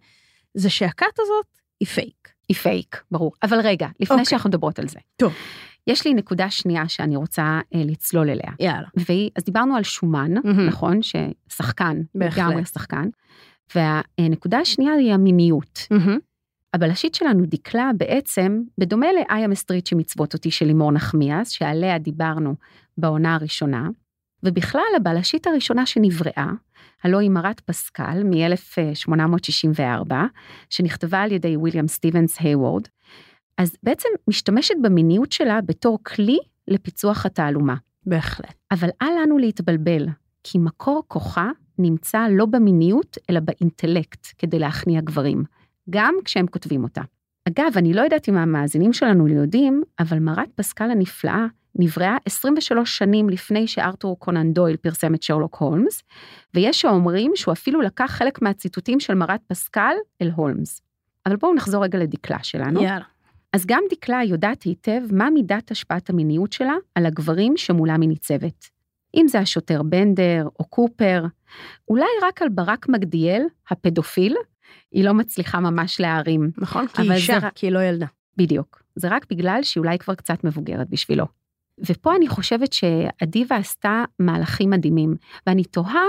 זה 0.55 0.71
שהכת 0.71 1.19
הזאת 1.19 1.47
היא 1.81 1.89
פייק. 1.89 2.34
היא 2.49 2.57
פייק, 2.57 3.03
ברור. 3.11 3.33
אבל 3.43 3.61
רגע, 3.61 3.87
לפני 4.01 4.07
okay. 4.07 4.11
אוקיי. 4.11 4.25
שאנחנו 4.25 4.49
מדברות 4.49 4.79
על 4.79 4.89
זה. 4.89 4.99
טוב. 5.17 5.33
יש 5.87 6.07
לי 6.07 6.15
נקודה 6.15 6.51
שנייה 6.51 6.89
שאני 6.89 7.17
רוצה 7.17 7.61
אה, 7.75 7.83
לצלול 7.85 8.31
אליה. 8.31 8.53
יאללה. 8.61 8.89
והיא, 8.97 9.31
אז 9.37 9.45
דיברנו 9.45 9.77
על 9.77 9.83
showman, 9.83 10.37
mm-hmm. 10.37 10.49
נכון? 10.49 11.01
ששחקן, 11.03 12.03
לגמרי 12.15 12.65
שחקן. 12.65 13.09
והנקודה 13.75 14.59
השנייה 14.59 14.93
היא 14.93 15.13
המיניות. 15.13 15.87
Mm-hmm. 15.93 16.19
הבלשית 16.75 17.15
שלנו 17.15 17.47
דקלה 17.47 17.91
בעצם, 17.97 18.63
בדומה 18.79 19.07
לאיה 19.13 19.49
מסטריט 19.49 19.87
שמצוות 19.87 20.35
אותי 20.35 20.51
של 20.51 20.67
לימור 20.67 20.93
נחמיאס, 20.93 21.49
שעליה 21.49 21.99
דיברנו 21.99 22.55
בעונה 22.99 23.35
הראשונה, 23.35 23.89
ובכלל 24.45 24.83
הבלשית 24.97 25.47
הראשונה 25.47 25.87
שנבראה, 25.87 26.51
הלא 27.05 27.19
היא 27.19 27.31
מרת 27.31 27.61
פסקל 27.61 28.23
מ-1864, 28.25 30.15
שנכתבה 30.71 31.21
על 31.21 31.33
ידי 31.33 31.57
ויליאם 31.57 31.89
סטיבנס 31.89 32.37
היוורד, 32.41 32.89
אז 33.59 33.77
בעצם 33.83 34.09
משתמשת 34.29 34.75
במיניות 34.83 35.33
שלה 35.33 35.61
בתור 35.61 35.99
כלי 36.03 36.39
לפיצוח 36.69 37.27
התעלומה. 37.27 37.75
בהחלט. 38.07 38.55
אבל 38.71 38.89
אל 39.03 39.23
לנו 39.23 39.39
להתבלבל, 39.39 40.07
כי 40.45 40.59
מקור 40.59 41.03
כוחה 41.09 41.51
נמצא 41.79 42.27
לא 42.31 42.47
במיניות, 42.47 43.19
אלא 43.31 43.41
באינטלקט, 43.41 44.27
כדי 44.39 44.59
להכניע 44.59 45.01
גברים, 45.01 45.45
גם 45.91 46.15
כשהם 46.25 46.47
כותבים 46.47 46.83
אותה. 46.83 47.03
אגב, 47.49 47.73
אני 47.77 47.95
לא 47.95 48.01
יודעת 48.01 48.29
אם 48.29 48.37
המאזינים 48.37 48.93
שלנו 48.93 49.29
יודעים, 49.29 49.83
אבל 49.99 50.19
מרת 50.19 50.51
פסקל 50.55 50.91
הנפלאה 50.91 51.47
נבראה 51.79 52.17
23 52.25 52.99
שנים 52.99 53.29
לפני 53.29 53.67
שארתור 53.67 54.19
קונן 54.19 54.53
דויל 54.53 54.77
פרסם 54.77 55.15
את 55.15 55.23
שרלוק 55.23 55.57
הולמס, 55.57 56.03
ויש 56.55 56.81
שאומרים 56.81 57.33
שהוא 57.35 57.53
אפילו 57.53 57.81
לקח 57.81 58.11
חלק 58.11 58.43
מהציטוטים 58.43 59.01
של 59.01 59.15
מרת 59.15 59.41
פסקל 59.47 59.95
אל 60.23 60.31
הולמס. 60.37 60.83
אבל 61.27 61.37
בואו 61.37 61.55
נחזור 61.55 61.85
רגע 61.85 61.99
לדקלה 61.99 62.43
שלנו. 62.43 62.83
יאללה. 62.83 63.05
אז 63.53 63.67
גם 63.67 63.83
דקלה 63.91 64.21
יודעת 64.25 64.63
היטב 64.63 65.01
מה 65.13 65.31
מידת 65.31 65.71
השפעת 65.71 66.11
המיניות 66.11 66.53
שלה 66.53 66.75
על 66.95 67.07
הגברים 67.07 67.57
שמולם 67.57 68.01
היא 68.01 68.09
ניצבת. 68.09 68.69
אם 69.17 69.29
זה 69.29 69.39
השוטר 69.39 69.83
בנדר 69.83 70.49
או 70.59 70.65
קופר, 70.65 71.25
אולי 71.89 72.07
רק 72.23 72.43
על 72.43 72.49
ברק 72.49 72.89
מגדיאל, 72.89 73.43
הפדופיל, 73.71 74.37
היא 74.93 75.05
לא 75.05 75.15
מצליחה 75.15 75.61
ממש 75.61 76.01
להרים. 76.01 76.51
נכון, 76.59 76.87
כי 76.87 77.03
היא 77.03 77.13
אישה, 77.13 77.41
זה... 77.41 77.47
כי 77.55 77.67
היא 77.67 77.73
לא 77.73 77.83
ילדה. 77.83 78.07
בדיוק. 78.37 78.83
זה 78.97 79.09
רק 79.09 79.27
בגלל 79.31 79.63
שהיא 79.63 79.81
אולי 79.81 79.99
כבר 79.99 80.15
קצת 80.15 80.45
מבוגרת 80.45 80.91
בשבילו. 80.91 81.25
ופה 81.79 82.17
אני 82.17 82.29
חושבת 82.29 82.73
שאדיבה 82.73 83.57
עשתה 83.57 84.05
מהלכים 84.19 84.71
מדהימים, 84.71 85.15
ואני 85.47 85.65
תוהה 85.65 86.05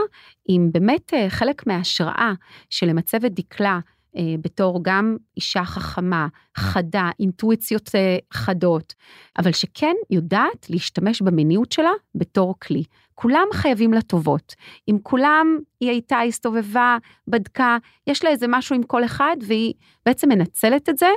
אם 0.50 0.70
באמת 0.72 1.14
אה, 1.14 1.30
חלק 1.30 1.68
מההשראה 1.68 2.34
של 2.70 2.86
למצב 2.88 3.26
את 3.26 3.34
דקלה 3.34 3.80
אה, 4.18 4.36
בתור 4.42 4.80
גם 4.82 5.18
אישה 5.38 5.66
חכמה, 5.66 6.28
חדה, 6.58 7.10
אינטואיציות 7.20 7.96
אה, 7.96 8.18
חדות, 8.34 8.94
אבל 9.40 9.52
שכן 9.52 9.96
יודעת 10.10 10.70
להשתמש 10.70 11.22
במיניות 11.22 11.72
שלה 11.72 11.92
בתור 12.16 12.56
כלי. 12.60 12.84
כולם 13.16 13.48
חייבים 13.54 13.94
לה 13.94 14.02
טובות. 14.02 14.56
עם 14.88 14.98
כולם 15.04 15.48
היא 15.80 15.90
הייתה, 15.90 16.20
הסתובבה, 16.20 16.98
בדקה, 17.28 17.78
יש 18.08 18.24
לה 18.24 18.30
איזה 18.30 18.46
משהו 18.50 18.76
עם 18.76 18.84
כל 18.84 19.06
אחד, 19.06 19.38
והיא 19.48 19.74
בעצם 20.06 20.30
מנצלת 20.30 20.90
את 20.90 20.98
זה, 20.98 21.10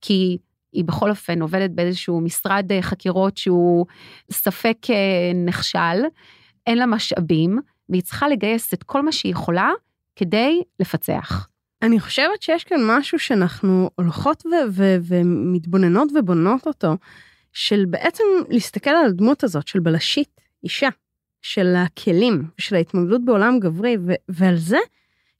כי 0.00 0.38
היא 0.72 0.84
בכל 0.84 1.10
אופן 1.10 1.42
עובדת 1.42 1.70
באיזשהו 1.70 2.20
משרד 2.20 2.72
אה, 2.72 2.82
חקירות 2.82 3.36
שהוא 3.36 3.86
ספק 4.30 4.76
נכשל, 5.46 6.02
אין 6.66 6.78
לה 6.78 6.86
משאבים, 6.86 7.58
והיא 7.88 8.02
צריכה 8.02 8.28
לגייס 8.28 8.74
את 8.74 8.82
כל 8.82 9.02
מה 9.02 9.12
שהיא 9.12 9.32
יכולה 9.32 9.70
כדי 10.16 10.62
לפצח. 10.80 11.48
אני 11.82 12.00
חושבת 12.00 12.42
שיש 12.42 12.64
כאן 12.64 12.80
משהו 12.86 13.18
שאנחנו 13.18 13.90
הולכות 13.94 14.42
ו- 14.46 14.68
ו- 14.70 14.96
ומתבוננות 15.02 16.08
ובונות 16.14 16.66
אותו, 16.66 16.96
של 17.52 17.84
בעצם 17.90 18.24
להסתכל 18.48 18.90
על 18.90 19.06
הדמות 19.06 19.44
הזאת 19.44 19.68
של 19.68 19.80
בלשית, 19.80 20.40
אישה, 20.64 20.88
של 21.42 21.74
הכלים, 21.76 22.44
של 22.58 22.74
ההתמודדות 22.74 23.24
בעולם 23.24 23.58
גברי, 23.60 23.96
ו- 24.06 24.12
ועל 24.28 24.56
זה 24.56 24.78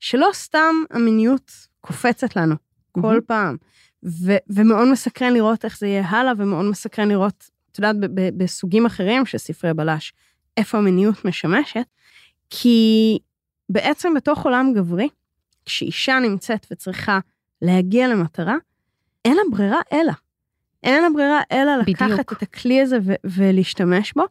שלא 0.01 0.29
סתם 0.33 0.75
המיניות 0.91 1.53
קופצת 1.81 2.37
לנו 2.37 2.55
כל 2.93 3.19
mm-hmm. 3.19 3.27
פעם, 3.27 3.57
ו- 4.05 4.37
ומאוד 4.49 4.89
מסקרן 4.93 5.33
לראות 5.33 5.65
איך 5.65 5.79
זה 5.79 5.87
יהיה 5.87 6.09
הלאה, 6.09 6.33
ומאוד 6.37 6.65
מסקרן 6.65 7.09
לראות, 7.09 7.51
את 7.73 7.79
יודעת, 7.79 7.97
בסוגים 8.37 8.87
אחרים 8.87 9.27
של 9.27 9.39
ספרי 9.39 9.75
בלש, 9.75 10.13
איפה 10.57 10.79
המיניות 10.79 11.25
משמשת, 11.25 11.87
כי 12.51 13.19
בעצם 13.69 14.15
בתוך 14.15 14.45
עולם 14.45 14.73
גברי, 14.75 15.09
כשאישה 15.65 16.19
נמצאת 16.19 16.67
וצריכה 16.71 17.19
להגיע 17.63 18.09
למטרה, 18.09 18.57
אין 19.25 19.37
לה 19.37 19.43
ברירה 19.51 19.81
אלא. 19.93 20.13
אין 20.83 21.03
לה 21.03 21.09
ברירה 21.15 21.41
אלא 21.53 21.73
לקחת 21.87 22.11
בדיוק. 22.11 22.33
את 22.33 22.43
הכלי 22.43 22.81
הזה 22.81 22.99
ו- 23.03 23.15
ולהשתמש 23.25 24.13
בו, 24.13 24.25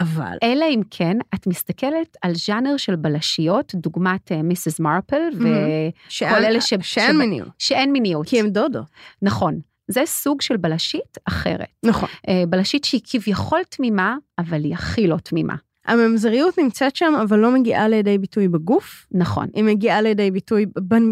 אבל... 0.00 0.36
אלא 0.42 0.64
אם 0.70 0.80
כן, 0.90 1.16
את 1.34 1.46
מסתכלת 1.46 2.16
על 2.22 2.34
ז'אנר 2.34 2.76
של 2.76 2.96
בלשיות, 2.96 3.74
דוגמת 3.74 4.32
מיסס 4.32 4.80
מרפל, 4.80 5.22
וכל 5.36 6.44
אלה 6.44 6.60
ש... 6.60 6.74
שאין 6.82 7.18
מיניות. 7.18 7.48
שאין 7.58 7.92
מיניות. 7.92 8.26
כי 8.28 8.40
הם 8.40 8.48
דודו. 8.48 8.80
נכון. 9.22 9.60
זה 9.88 10.02
סוג 10.06 10.42
של 10.42 10.56
בלשית 10.56 11.18
אחרת. 11.24 11.66
נכון. 11.84 12.08
בלשית 12.48 12.84
שהיא 12.84 13.00
כביכול 13.04 13.60
תמימה, 13.68 14.16
אבל 14.38 14.64
היא 14.64 14.74
הכי 14.74 15.06
לא 15.06 15.16
תמימה. 15.16 15.54
הממזריות 15.86 16.58
נמצאת 16.58 16.96
שם, 16.96 17.14
אבל 17.22 17.38
לא 17.38 17.54
מגיעה 17.54 17.88
לידי 17.88 18.18
ביטוי 18.18 18.48
בגוף. 18.48 19.06
נכון. 19.12 19.46
היא 19.54 19.64
מגיעה 19.64 20.00
לידי 20.00 20.30
ביטוי 20.30 20.66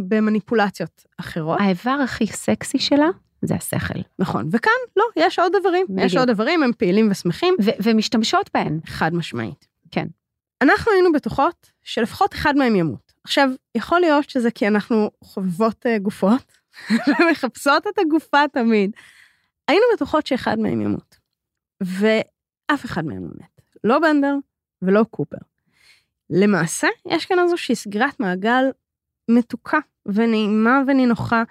במניפולציות 0.09 1.04
אחרות. 1.21 1.61
האיבר 1.61 1.99
הכי 2.04 2.26
סקסי 2.26 2.78
שלה 2.78 3.09
זה 3.42 3.54
השכל. 3.54 3.99
נכון, 4.18 4.49
וכאן 4.52 4.73
לא, 4.97 5.04
יש 5.16 5.38
עוד 5.38 5.54
איברים, 5.54 5.87
יש 5.99 6.16
עוד 6.16 6.28
איברים, 6.28 6.62
הם 6.62 6.73
פעילים 6.73 7.11
ושמחים. 7.11 7.54
ומשתמשות 7.85 8.50
בהם. 8.54 8.80
חד 8.87 9.14
משמעית. 9.14 9.66
כן. 9.90 10.07
אנחנו 10.62 10.92
היינו 10.92 11.12
בטוחות 11.12 11.71
שלפחות 11.83 12.35
אחד 12.35 12.57
מהם 12.57 12.76
ימות. 12.76 13.12
עכשיו, 13.25 13.49
יכול 13.75 14.00
להיות 14.00 14.30
שזה 14.30 14.50
כי 14.50 14.68
אנחנו 14.68 15.11
חובבות 15.25 15.87
uh, 15.87 15.99
גופות, 15.99 16.52
ומחפשות 17.09 17.87
את 17.87 17.99
הגופה 17.99 18.49
תמיד. 18.52 18.90
היינו 19.68 19.85
בטוחות 19.95 20.26
שאחד 20.26 20.59
מהם 20.59 20.80
ימות. 20.80 21.18
ואף 21.80 22.85
אחד 22.85 23.04
מהם 23.04 23.23
לא 23.23 23.30
מת. 23.38 23.61
לא 23.85 23.99
בנדר 23.99 24.35
ולא 24.83 25.04
קופר. 25.11 25.37
למעשה, 26.30 26.88
יש 27.07 27.26
כאן 27.26 27.38
איזושהי 27.38 27.75
סגירת 27.75 28.21
מעגל 28.21 28.64
מתוקה 29.30 29.78
ונעימה 30.07 30.83
ונינוחה. 30.87 31.42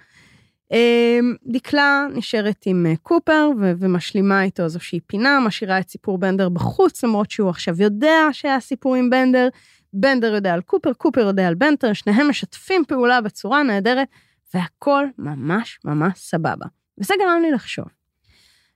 דקלה 1.46 2.08
נשארת 2.14 2.64
עם 2.66 2.86
קופר 3.04 3.50
ומשלימה 3.60 4.44
איתו 4.44 4.64
איזושהי 4.64 5.00
פינה, 5.00 5.40
משאירה 5.40 5.80
את 5.80 5.90
סיפור 5.90 6.18
בנדר 6.18 6.50
בחוץ, 6.50 7.04
למרות 7.04 7.32
שהוא 7.32 7.50
עכשיו 7.50 7.82
יודע 7.82 8.28
שהיה 8.32 8.60
סיפור 8.60 8.96
עם 8.96 9.10
בנדר. 9.10 9.48
בנדר 9.94 10.34
יודע 10.36 10.54
על 10.54 10.62
קופר, 10.62 10.94
קופר 10.94 11.22
יודע 11.22 11.48
על 11.48 11.56
בנדר, 11.56 11.94
שניהם 11.94 12.30
משתפים 12.30 12.84
פעולה 12.88 13.22
בצורה 13.22 13.64
נהדרת, 13.64 14.08
והכל 14.54 15.06
ממש 15.18 15.80
ממש 15.86 16.20
סבבה. 16.20 16.66
וזה 16.98 17.14
גרם 17.20 17.42
לי 17.42 17.52
לחשוב. 17.52 17.86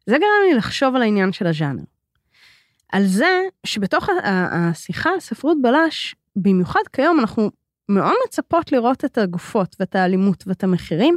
זה 0.05 0.17
גרם 0.17 0.49
לי 0.49 0.53
לחשוב 0.53 0.95
על 0.95 1.01
העניין 1.01 1.31
של 1.31 1.47
הז'אנר. 1.47 1.83
על 2.91 3.05
זה 3.05 3.41
שבתוך 3.65 4.09
השיחה 4.23 5.09
על 5.09 5.19
ספרות 5.19 5.57
בלש, 5.61 6.15
במיוחד 6.35 6.81
כיום 6.93 7.19
אנחנו 7.19 7.51
מאוד 7.89 8.13
מצפות 8.27 8.71
לראות 8.71 9.05
את 9.05 9.17
הגופות 9.17 9.75
ואת 9.79 9.95
האלימות 9.95 10.43
ואת 10.47 10.63
המחירים, 10.63 11.15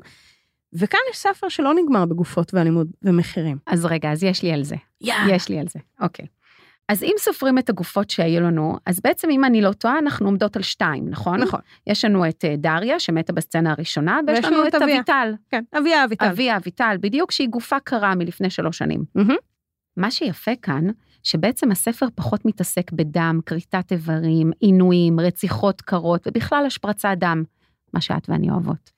וכאן 0.75 1.01
יש 1.11 1.17
ספר 1.17 1.49
שלא 1.49 1.75
נגמר 1.75 2.05
בגופות 2.05 2.55
ואלימות 2.55 2.87
ומחירים. 3.03 3.57
אז 3.67 3.85
רגע, 3.85 4.13
אז 4.13 4.25
יש 4.25 4.43
לי 4.43 4.53
על 4.53 4.65
זה. 4.65 4.77
Yeah. 5.05 5.09
יש 5.31 5.49
לי 5.49 5.59
על 5.59 5.67
זה, 5.69 5.79
אוקיי. 6.01 6.27
אז 6.89 7.03
אם 7.03 7.15
סופרים 7.19 7.59
את 7.59 7.71
הגופות 7.71 8.11
שהיו 8.11 8.41
לנו, 8.41 8.79
אז 8.87 9.01
בעצם 9.01 9.31
אם 9.31 9.45
אני 9.45 9.63
לא 9.63 9.73
טועה, 9.73 9.99
אנחנו 9.99 10.27
עומדות 10.27 10.57
על 10.57 10.63
שתיים, 10.63 11.09
נכון? 11.09 11.41
נכון. 11.41 11.61
יש 11.87 12.05
לנו 12.05 12.29
את 12.29 12.45
דריה, 12.59 13.01
שמתה 13.01 13.33
בסצנה 13.33 13.73
הראשונה, 13.73 14.21
ויש 14.27 14.45
לנו 14.45 14.69
את 14.69 14.75
אביטל. 14.75 15.35
כן, 15.51 15.65
אביה 15.79 16.05
אביטל. 16.05 16.25
אביה 16.25 16.57
אביטל, 16.57 16.97
בדיוק, 17.01 17.31
שהיא 17.31 17.49
גופה 17.49 17.81
קרה 17.81 18.15
מלפני 18.15 18.51
שלוש 18.51 18.79
שנים. 18.79 19.05
Mm-hmm. 19.19 19.37
מה 19.97 20.11
שיפה 20.11 20.53
כאן, 20.63 20.85
שבעצם 21.23 21.71
הספר 21.71 22.07
פחות 22.15 22.45
מתעסק 22.45 22.93
בדם, 22.93 23.41
כריתת 23.47 23.93
איברים, 23.93 24.51
עינויים, 24.61 25.21
רציחות 25.21 25.81
קרות, 25.81 26.27
ובכלל 26.27 26.67
השפרצת 26.67 27.15
דם, 27.19 27.43
מה 27.95 28.01
שאת 28.01 28.29
ואני 28.29 28.51
אוהבות. 28.51 28.91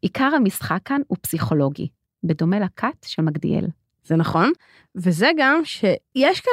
עיקר 0.00 0.30
המשחק 0.36 0.78
כאן 0.84 1.00
הוא 1.06 1.18
פסיכולוגי, 1.20 1.88
בדומה 2.24 2.60
לכת 2.60 3.06
של 3.06 3.22
מגדיאל. 3.22 3.66
זה 4.04 4.16
נכון, 4.16 4.52
וזה 4.96 5.30
גם 5.36 5.60
שיש 5.64 6.40
כאן 6.40 6.52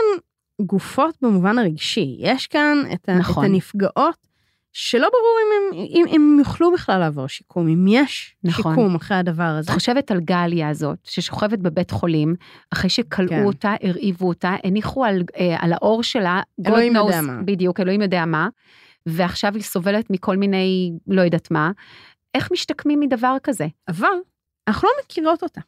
גופות 0.61 1.15
במובן 1.21 1.59
הרגשי, 1.59 2.15
יש 2.19 2.47
כאן 2.47 2.77
את, 2.93 3.09
נכון. 3.09 3.45
את 3.45 3.49
הנפגעות 3.49 4.25
שלא 4.77 5.09
ברור 5.11 5.37
אם 5.41 5.77
הם, 5.77 5.85
אם, 5.89 6.05
אם 6.07 6.31
הם 6.31 6.39
יוכלו 6.39 6.71
בכלל 6.73 6.99
לעבור 6.99 7.27
שיקום, 7.27 7.67
אם 7.67 7.85
יש 7.87 8.35
נכון. 8.43 8.75
שיקום 8.75 8.95
אחרי 8.95 9.17
הדבר 9.17 9.43
הזה. 9.43 9.71
את 9.71 9.75
חושבת 9.75 10.11
על 10.11 10.19
גליה 10.19 10.69
הזאת, 10.69 10.97
ששוכבת 11.03 11.59
בבית 11.59 11.91
חולים, 11.91 12.35
אחרי 12.71 12.89
שכלאו 12.89 13.29
כן. 13.29 13.43
אותה, 13.43 13.75
הרעיבו 13.83 14.27
אותה, 14.27 14.55
הניחו 14.63 15.05
על, 15.05 15.23
אה, 15.37 15.55
על 15.59 15.73
האור 15.73 16.03
שלה, 16.03 16.41
אלוהים 16.67 16.95
יודע 16.95 17.21
מה. 17.21 17.41
בדיוק, 17.45 17.79
אלוהים 17.79 18.01
יודע 18.01 18.25
מה, 18.25 18.47
ועכשיו 19.05 19.53
היא 19.55 19.63
סובלת 19.63 20.09
מכל 20.09 20.37
מיני, 20.37 20.91
לא 21.07 21.21
יודעת 21.21 21.51
מה. 21.51 21.71
איך 22.35 22.51
משתקמים 22.51 22.99
מדבר 22.99 23.37
כזה? 23.43 23.67
אבל 23.87 24.07
אנחנו 24.67 24.87
לא 24.87 24.93
מכירות 25.05 25.43
אותה. 25.43 25.61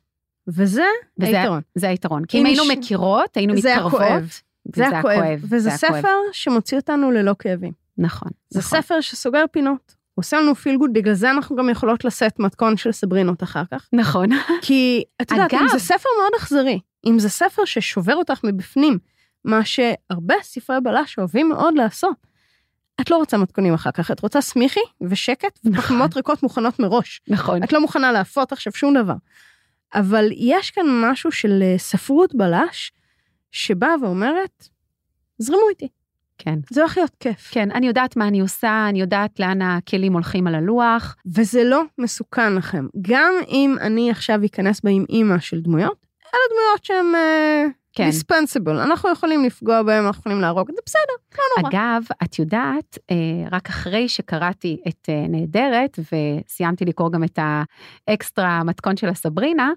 וזה, 0.48 0.84
וזה 1.20 1.40
היתרון. 1.40 1.62
זה 1.76 1.90
היתרון. 1.90 2.26
כי 2.26 2.40
אם 2.40 2.46
היינו 2.46 2.64
ש... 2.64 2.70
מכירות, 2.72 3.38
היינו 3.38 3.58
זה 3.58 3.74
מתקרבות. 3.74 4.02
הכואב. 4.02 4.32
זה 4.76 4.88
הכואב. 4.88 5.40
וזה 5.44 5.60
זה 5.60 5.72
ספר 5.72 5.98
הכואב. 5.98 6.14
שמוציא 6.32 6.78
אותנו 6.78 7.12
ללא 7.12 7.36
כאבים. 7.40 7.72
נכון. 7.98 8.30
זה 8.50 8.60
נכון. 8.60 8.82
ספר 8.82 9.02
שסוגר 9.02 9.46
פינות. 9.52 9.96
הוא 10.14 10.22
עושה 10.24 10.38
לנו 10.38 10.56
פיל 10.56 10.78
גוד, 10.78 10.94
בגלל 10.94 11.14
זה 11.14 11.32
אנחנו 11.32 11.56
גם 11.56 11.70
יכולות 11.70 12.06
לשאת 12.06 12.40
מתכון 12.40 12.78
של 12.78 12.92
סברינות 12.92 13.44
אחר 13.44 13.64
כך. 13.72 13.88
נכון. 13.94 14.30
כי 14.62 15.04
את 15.22 15.32
יודעת, 15.32 15.54
אגב, 15.54 15.62
אם 15.62 15.68
זה 15.68 15.80
ספר 15.80 16.10
מאוד 16.22 16.32
אכזרי, 16.38 16.80
אם 17.06 17.20
זה 17.20 17.30
ספר 17.30 17.66
ששובר 17.66 18.16
אותך 18.16 18.40
מבפנים, 18.44 18.98
מה 19.46 19.66
שהרבה 19.66 20.36
ספרי 20.42 20.82
בלש 20.84 21.18
אוהבים 21.20 21.50
מאוד 21.50 21.74
לעשות, 21.76 22.28
את 23.02 23.12
לא 23.12 23.18
רוצה 23.18 23.38
מתכונים 23.38 23.74
אחר 23.74 23.92
כך, 23.92 24.12
את 24.12 24.20
רוצה 24.20 24.42
סמיכי 24.42 24.80
ושקט 25.02 25.60
ופחמימות 25.66 26.16
ריקות 26.16 26.44
מוכנות 26.44 26.80
מראש. 26.80 27.22
נכון. 27.28 27.64
את 27.64 27.74
לא 27.74 27.82
מוכנה 27.82 28.12
להפות 28.12 28.52
עכשיו 28.52 28.74
שום 28.74 28.94
דבר. 28.98 29.14
אבל 29.96 30.30
יש 30.36 30.72
כאן 30.72 30.86
משהו 30.88 31.32
של 31.32 31.64
ספרות 31.78 32.36
בלש, 32.36 32.92
שבאה 33.52 33.96
ואומרת, 34.02 34.68
זרמו 35.38 35.70
איתי. 35.70 35.88
כן. 36.38 36.60
זה 36.70 36.82
הולך 36.82 36.98
להיות 36.98 37.16
כיף. 37.20 37.50
כן, 37.52 37.72
אני 37.72 37.88
יודעת 37.88 38.16
מה 38.18 38.28
אני 38.28 38.40
עושה, 38.40 38.86
אני 38.90 39.02
יודעת 39.02 39.40
לאן 39.40 39.62
הכלים 39.62 40.14
הולכים 40.14 40.48
על 40.48 40.56
הלוח. 40.56 41.16
וזה 41.26 41.64
לא 41.64 41.84
מסוכן 41.98 42.56
לכם. 42.56 42.88
גם 43.02 43.34
אם 43.48 43.76
אני 43.82 44.12
עכשיו 44.12 44.40
אכנס 44.46 44.82
בה 44.82 44.92
עם 44.92 45.06
אימא 45.10 45.40
של 45.40 45.62
דמויות, 45.62 46.06
אלה 46.26 46.42
דמויות 46.52 46.86
שהן 46.86 47.06
כן. 47.98 48.06
דיספנסיבל, 48.06 48.78
אנחנו 48.78 49.10
יכולים 49.10 49.44
לפגוע 49.44 49.84
בהם, 49.84 50.06
אנחנו 50.06 50.20
יכולים 50.20 50.42
להרוג, 50.42 50.72
זה 50.72 50.82
בסדר, 50.86 51.38
לא 51.38 51.44
נורא. 51.58 51.70
אגב, 51.70 52.04
את 52.24 52.40
יודעת, 52.40 52.98
רק 53.52 53.70
אחרי 53.70 54.10
שקראתי 54.10 54.78
את 54.88 55.10
נהדרת, 55.30 56.00
וסיימתי 56.00 56.86
לקרוא 56.86 57.12
גם 57.12 57.24
את 57.24 57.40
האקסטרה 58.08 58.64
מתכון 58.64 58.98
של 58.98 59.10
הסברינה, 59.10 59.72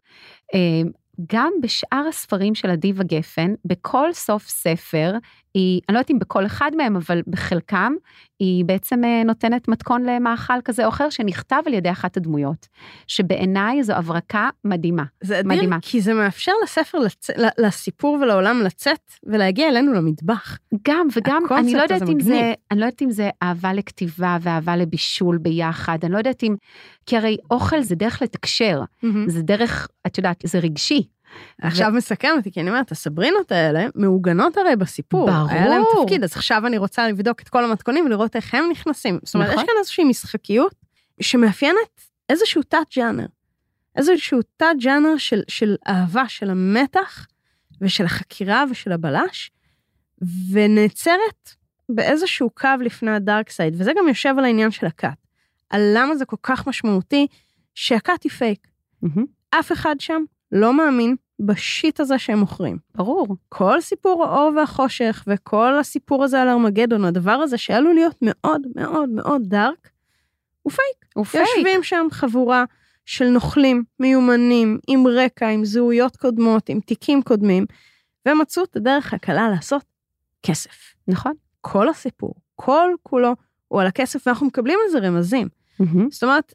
גם 1.33 1.53
בשאר 1.63 2.05
הספרים 2.09 2.55
של 2.55 2.71
אדיבה 2.71 3.05
גפן, 3.05 3.55
בכל 3.65 4.13
סוף 4.13 4.49
ספר, 4.49 5.13
היא, 5.55 5.81
אני 5.89 5.95
לא 5.95 5.99
יודעת 5.99 6.11
אם 6.11 6.19
בכל 6.19 6.47
אחד 6.47 6.71
מהם, 6.77 6.97
אבל 6.97 7.23
בחלקם, 7.27 7.93
היא 8.39 8.65
בעצם 8.65 9.01
נותנת 9.25 9.69
מתכון 9.69 10.03
למאכל 10.03 10.61
כזה 10.65 10.85
או 10.85 10.89
אחר 10.89 11.11
שנכתב 11.11 11.63
על 11.67 11.75
ידי 11.75 11.91
אחת 11.91 12.17
הדמויות, 12.17 12.67
שבעיניי 13.07 13.83
זו 13.83 13.93
הברקה 13.93 14.49
מדהימה. 14.65 15.05
זה 15.21 15.41
אדיר, 15.41 15.53
מדהימה. 15.53 15.79
כי 15.83 16.01
זה 16.01 16.15
מאפשר 16.15 16.53
לספר, 16.65 16.99
לצ... 16.99 17.31
לסיפור 17.59 18.19
ולעולם 18.23 18.61
לצאת 18.65 19.13
ולהגיע 19.27 19.69
אלינו 19.69 19.93
למטבח. 19.93 20.59
גם, 20.87 21.09
וגם, 21.17 21.43
אני 21.59 21.75
לא 21.75 21.83
יודעת 21.83 22.09
אם 22.09 22.21
זה, 22.21 22.53
אני 22.71 22.81
לא 22.81 22.85
יודעת 22.85 23.03
אם 23.03 23.11
זה 23.11 23.31
אהבה 23.43 23.73
לכתיבה 23.73 24.39
ואהבה 24.41 24.77
לבישול 24.77 25.39
ביחד, 25.39 25.99
אני 26.03 26.13
לא 26.13 26.19
יודעת 26.19 26.43
אם, 26.43 26.55
כי 27.07 27.17
הרי 27.17 27.37
אוכל 27.51 27.83
זה 27.83 27.95
דרך 27.95 28.23
לתקשר, 28.23 28.83
mm-hmm. 28.83 29.07
זה 29.27 29.43
דרך, 29.43 29.89
את 30.07 30.19
יודעת, 30.19 30.43
זה 30.47 30.59
רגשי. 30.59 31.03
עכשיו 31.63 31.91
ו... 31.93 31.97
מסכם 31.97 32.29
אותי, 32.37 32.53
כי 32.53 32.61
אני 32.61 32.71
אומרת, 32.71 32.93
הסברינות 32.93 33.53
האלה 33.53 33.87
מעוגנות 33.95 34.57
הרי 34.57 34.77
בסיפור. 34.77 35.27
ברור. 35.27 35.51
היה 35.51 35.69
להם 35.69 35.83
תפקיד, 35.97 36.25
אז 36.25 36.33
עכשיו 36.37 36.67
אני 36.67 36.79
רוצה 36.79 37.09
לבדוק 37.09 37.41
את 37.41 37.49
כל 37.49 37.65
המתכונים 37.65 38.07
ולראות 38.07 38.37
איך 38.37 38.55
הם 38.55 38.65
נכנסים. 38.71 39.19
זאת 39.23 39.35
אומרת, 39.35 39.49
נכון. 39.49 39.63
יש 39.63 39.67
כאן 39.67 39.75
איזושהי 39.79 40.05
משחקיות 40.05 40.75
שמאפיינת 41.21 42.01
איזשהו 42.29 42.63
תת-ג'אנר. 42.63 43.27
איזשהו 43.97 44.41
תת-ג'אנר 44.57 45.17
של, 45.17 45.43
של 45.49 45.77
אהבה, 45.89 46.29
של 46.29 46.51
המתח 46.51 47.27
ושל 47.81 48.05
החקירה 48.05 48.65
ושל 48.71 48.93
הבלש, 48.93 49.51
ונעצרת 50.53 51.51
באיזשהו 51.89 52.51
קו 52.51 52.69
לפני 52.81 53.11
ה 53.11 53.19
dark 53.19 53.51
side, 53.51 53.75
וזה 53.79 53.93
גם 53.97 54.09
יושב 54.09 54.35
על 54.39 54.45
העניין 54.45 54.71
של 54.71 54.87
הכת. 54.87 55.09
על 55.71 55.81
למה 55.95 56.17
זה 56.17 56.25
כל 56.25 56.37
כך 56.43 56.67
משמעותי 56.67 57.27
שהכת 57.75 58.23
היא 58.23 58.33
fake. 58.33 58.67
Mm-hmm. 59.05 59.21
אף 59.51 59.73
אחד 59.73 59.97
שם 59.99 60.23
לא 60.53 60.75
מאמין 60.75 61.17
ב 61.41 61.53
shit 61.53 62.01
הזה 62.01 62.19
שהם 62.19 62.39
מוכרים. 62.39 62.79
ברור. 62.95 63.37
כל 63.49 63.81
סיפור 63.81 64.25
האור 64.25 64.53
והחושך 64.57 65.25
וכל 65.27 65.79
הסיפור 65.79 66.25
הזה 66.25 66.43
על 66.43 66.49
ארמגדון, 66.49 67.05
הדבר 67.05 67.31
הזה 67.31 67.59
שעלול 67.59 67.95
להיות 67.95 68.17
מאוד 68.23 68.63
מאוד 68.77 69.09
מאוד 69.09 69.43
dark, 69.45 69.91
הוא 70.63 70.73
פייק. 70.73 71.13
הוא 71.15 71.25
פייק. 71.25 71.49
יושבים 71.57 71.83
שם 71.83 72.07
חבורה 72.11 72.65
של 73.07 73.29
נוכלים 73.29 73.85
מיומנים, 74.01 74.79
עם 74.89 75.07
רקע, 75.07 75.49
עם 75.49 75.65
זהויות 75.65 76.17
קודמות, 76.17 76.69
עם 76.69 76.81
תיקים 76.81 77.23
קודמים, 77.23 77.67
ומצאו 78.29 78.65
את 78.65 78.77
הדרך 78.77 79.15
הקלה 79.15 79.49
לעשות 79.49 79.85
כסף. 80.43 80.95
נכון. 81.09 81.33
כל 81.61 81.89
הסיפור, 81.89 82.35
כל 82.57 82.91
כולו, 83.03 83.35
הוא 83.69 83.81
על 83.81 83.87
הכסף, 83.87 84.27
ואנחנו 84.27 84.47
מקבלים 84.47 84.79
על 84.85 84.91
זה 84.91 84.99
רמזים. 84.99 85.49
Mm-hmm. 85.49 85.99
זאת 86.11 86.23
אומרת, 86.23 86.55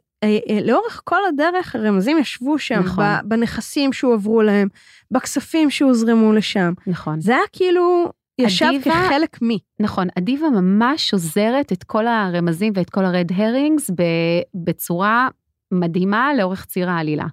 לאורך 0.65 1.01
כל 1.03 1.19
הדרך 1.29 1.75
הרמזים 1.75 2.17
ישבו 2.17 2.59
שם, 2.59 2.79
נכון. 2.85 3.05
בנכסים 3.23 3.93
שהועברו 3.93 4.41
להם, 4.41 4.67
בכספים 5.11 5.69
שהוזרמו 5.69 6.33
לשם. 6.33 6.73
נכון. 6.88 7.21
זה 7.21 7.31
היה 7.35 7.43
כאילו 7.53 8.11
ישב 8.39 8.65
אדיבה- 8.65 9.05
כחלק 9.05 9.41
מי. 9.41 9.59
נכון, 9.79 10.07
אדיבה 10.17 10.49
ממש 10.49 11.13
עוזרת 11.13 11.71
את 11.71 11.83
כל 11.83 12.07
הרמזים 12.07 12.73
ואת 12.75 12.89
כל 12.89 13.05
ה 13.06 13.11
red 13.11 13.28
herrings 13.36 13.91
בצורה 14.55 15.27
מדהימה 15.73 16.33
לאורך 16.38 16.65
ציר 16.65 16.89
העלילה. 16.89 17.25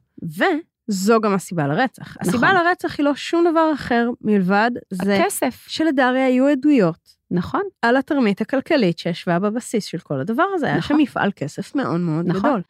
וזו 0.88 1.20
גם 1.20 1.34
הסיבה 1.34 1.66
לרצח. 1.66 2.16
הסיבה 2.20 2.52
נכון. 2.52 2.66
לרצח 2.66 2.98
היא 2.98 3.04
לא 3.04 3.14
שום 3.14 3.44
דבר 3.50 3.70
אחר 3.74 4.10
מלבד 4.20 4.70
זה 4.92 5.16
הכסף, 5.22 5.64
שלדריה 5.68 6.26
היו 6.26 6.46
עדויות 6.46 6.98
נכון, 7.32 7.62
על 7.82 7.96
התרמית 7.96 8.40
הכלכלית 8.40 8.98
שישבה 8.98 9.38
בבסיס 9.38 9.84
של 9.84 9.98
כל 9.98 10.20
הדבר 10.20 10.44
הזה. 10.54 10.66
היה 10.66 10.82
שם 10.82 10.94
נכון. 10.94 11.00
מפעל 11.00 11.30
כסף 11.36 11.74
מאוד 11.74 12.00
מאוד 12.00 12.26
נכון. 12.26 12.40
גדול. 12.40 12.62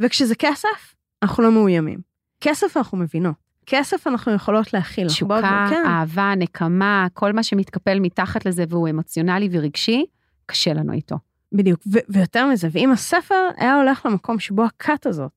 וכשזה 0.00 0.34
כסף, 0.34 0.94
אנחנו 1.22 1.42
לא 1.42 1.52
מאוימים. 1.52 1.98
כסף 2.40 2.76
אנחנו 2.76 2.98
מבינות. 2.98 3.34
כסף 3.66 4.06
אנחנו 4.06 4.32
יכולות 4.32 4.72
להכיל. 4.72 5.06
תשוקה, 5.06 5.66
כן. 5.70 5.82
אהבה, 5.86 6.34
נקמה, 6.36 7.06
כל 7.12 7.32
מה 7.32 7.42
שמתקפל 7.42 8.00
מתחת 8.00 8.46
לזה 8.46 8.64
והוא 8.68 8.88
אמוציונלי 8.88 9.48
ורגשי, 9.52 10.06
קשה 10.46 10.72
לנו 10.72 10.92
איתו. 10.92 11.16
בדיוק, 11.52 11.80
ו- 11.92 11.98
ויותר 12.08 12.46
מזה, 12.46 12.68
ואם 12.72 12.92
הספר 12.92 13.48
היה 13.56 13.76
הולך 13.76 14.06
למקום 14.06 14.38
שבו 14.38 14.64
הכת 14.64 15.06
הזאת 15.06 15.30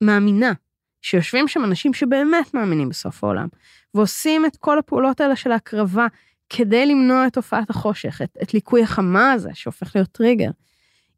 מאמינה, 0.00 0.52
שיושבים 1.02 1.48
שם 1.48 1.64
אנשים 1.64 1.94
שבאמת 1.94 2.54
מאמינים 2.54 2.88
בסוף 2.88 3.24
העולם, 3.24 3.48
ועושים 3.94 4.46
את 4.46 4.56
כל 4.56 4.78
הפעולות 4.78 5.20
האלה 5.20 5.36
של 5.36 5.52
ההקרבה 5.52 6.06
כדי 6.56 6.86
למנוע 6.86 7.26
את 7.26 7.32
תופעת 7.32 7.70
החושך, 7.70 8.22
את, 8.22 8.36
את 8.42 8.54
ליקוי 8.54 8.82
החמה 8.82 9.32
הזה 9.32 9.50
שהופך 9.54 9.96
להיות 9.96 10.08
טריגר. 10.08 10.50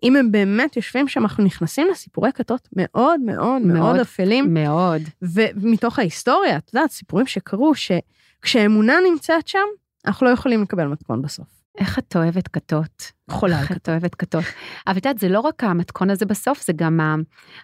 אם 0.02 0.16
הם 0.16 0.32
באמת 0.32 0.76
יושבים 0.76 1.08
שם, 1.08 1.22
אנחנו 1.22 1.44
נכנסים 1.44 1.88
לסיפורי 1.90 2.32
כתות 2.32 2.68
מאוד 2.76 3.20
מאוד 3.20 3.62
מאוד, 3.62 3.62
מאוד. 3.62 4.00
אפלים, 4.00 4.54
מאוד. 4.54 5.02
ומתוך 5.22 5.98
ההיסטוריה, 5.98 6.56
את 6.56 6.74
יודעת, 6.74 6.90
סיפורים 6.90 7.26
שקרו, 7.26 7.72
שכשהאמונה 7.74 8.94
נמצאת 9.10 9.48
שם, 9.48 9.58
אנחנו 10.06 10.26
לא 10.26 10.32
יכולים 10.32 10.62
לקבל 10.62 10.86
מתכון 10.86 11.22
בסוף. 11.22 11.46
איך 11.78 11.98
את 11.98 12.16
אוהבת 12.16 12.48
כתות? 12.48 13.12
חולה 13.30 13.60
איך 13.60 13.72
את 13.72 13.88
אוהבת 13.88 14.14
כתות. 14.14 14.44
אבל 14.86 14.98
את 14.98 15.04
יודעת, 15.04 15.18
זה 15.18 15.28
לא 15.28 15.40
רק 15.40 15.64
המתכון 15.64 16.10
הזה 16.10 16.26
בסוף, 16.26 16.66
זה 16.66 16.72
גם 16.76 17.22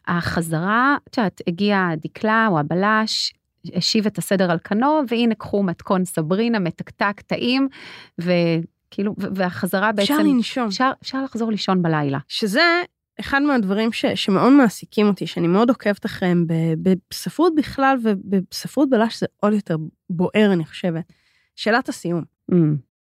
החזרה, 0.09 0.97
את 1.09 1.19
יודעת, 1.19 1.41
הגיע 1.47 1.89
דקלה 2.03 2.47
או 2.51 2.59
הבלש, 2.59 3.33
השיב 3.75 4.07
את 4.07 4.19
הסדר 4.19 4.51
על 4.51 4.59
כנו, 4.65 5.03
והנה 5.09 5.35
קחו 5.35 5.63
מתכון 5.63 6.05
סברינה, 6.05 6.59
מתקתק, 6.59 7.21
טעים, 7.27 7.69
וכאילו, 8.19 9.15
והחזרה 9.19 9.93
בעצם... 9.93 10.13
אפשר 10.13 10.23
לנשום. 10.23 10.67
אפשר, 10.67 10.91
אפשר 11.03 11.23
לחזור 11.25 11.51
לישון 11.51 11.83
בלילה. 11.83 12.19
שזה 12.29 12.83
אחד 13.21 13.43
מהדברים 13.43 13.93
ש, 13.93 14.07
שמאוד 14.07 14.53
מעסיקים 14.53 15.07
אותי, 15.07 15.27
שאני 15.27 15.49
מאוד 15.49 15.69
עוקבת 15.69 16.07
אחריהם 16.07 16.47
בספרות 16.83 17.55
בכלל 17.55 17.97
ובספרות 18.03 18.91
בלש 18.91 19.21
זה 19.21 19.27
עוד 19.37 19.53
יותר 19.53 19.77
בוער, 20.11 20.53
אני 20.53 20.65
חושבת. 20.65 21.13
שאלת 21.57 21.89
הסיום. 21.89 22.23
Mm, 22.53 22.55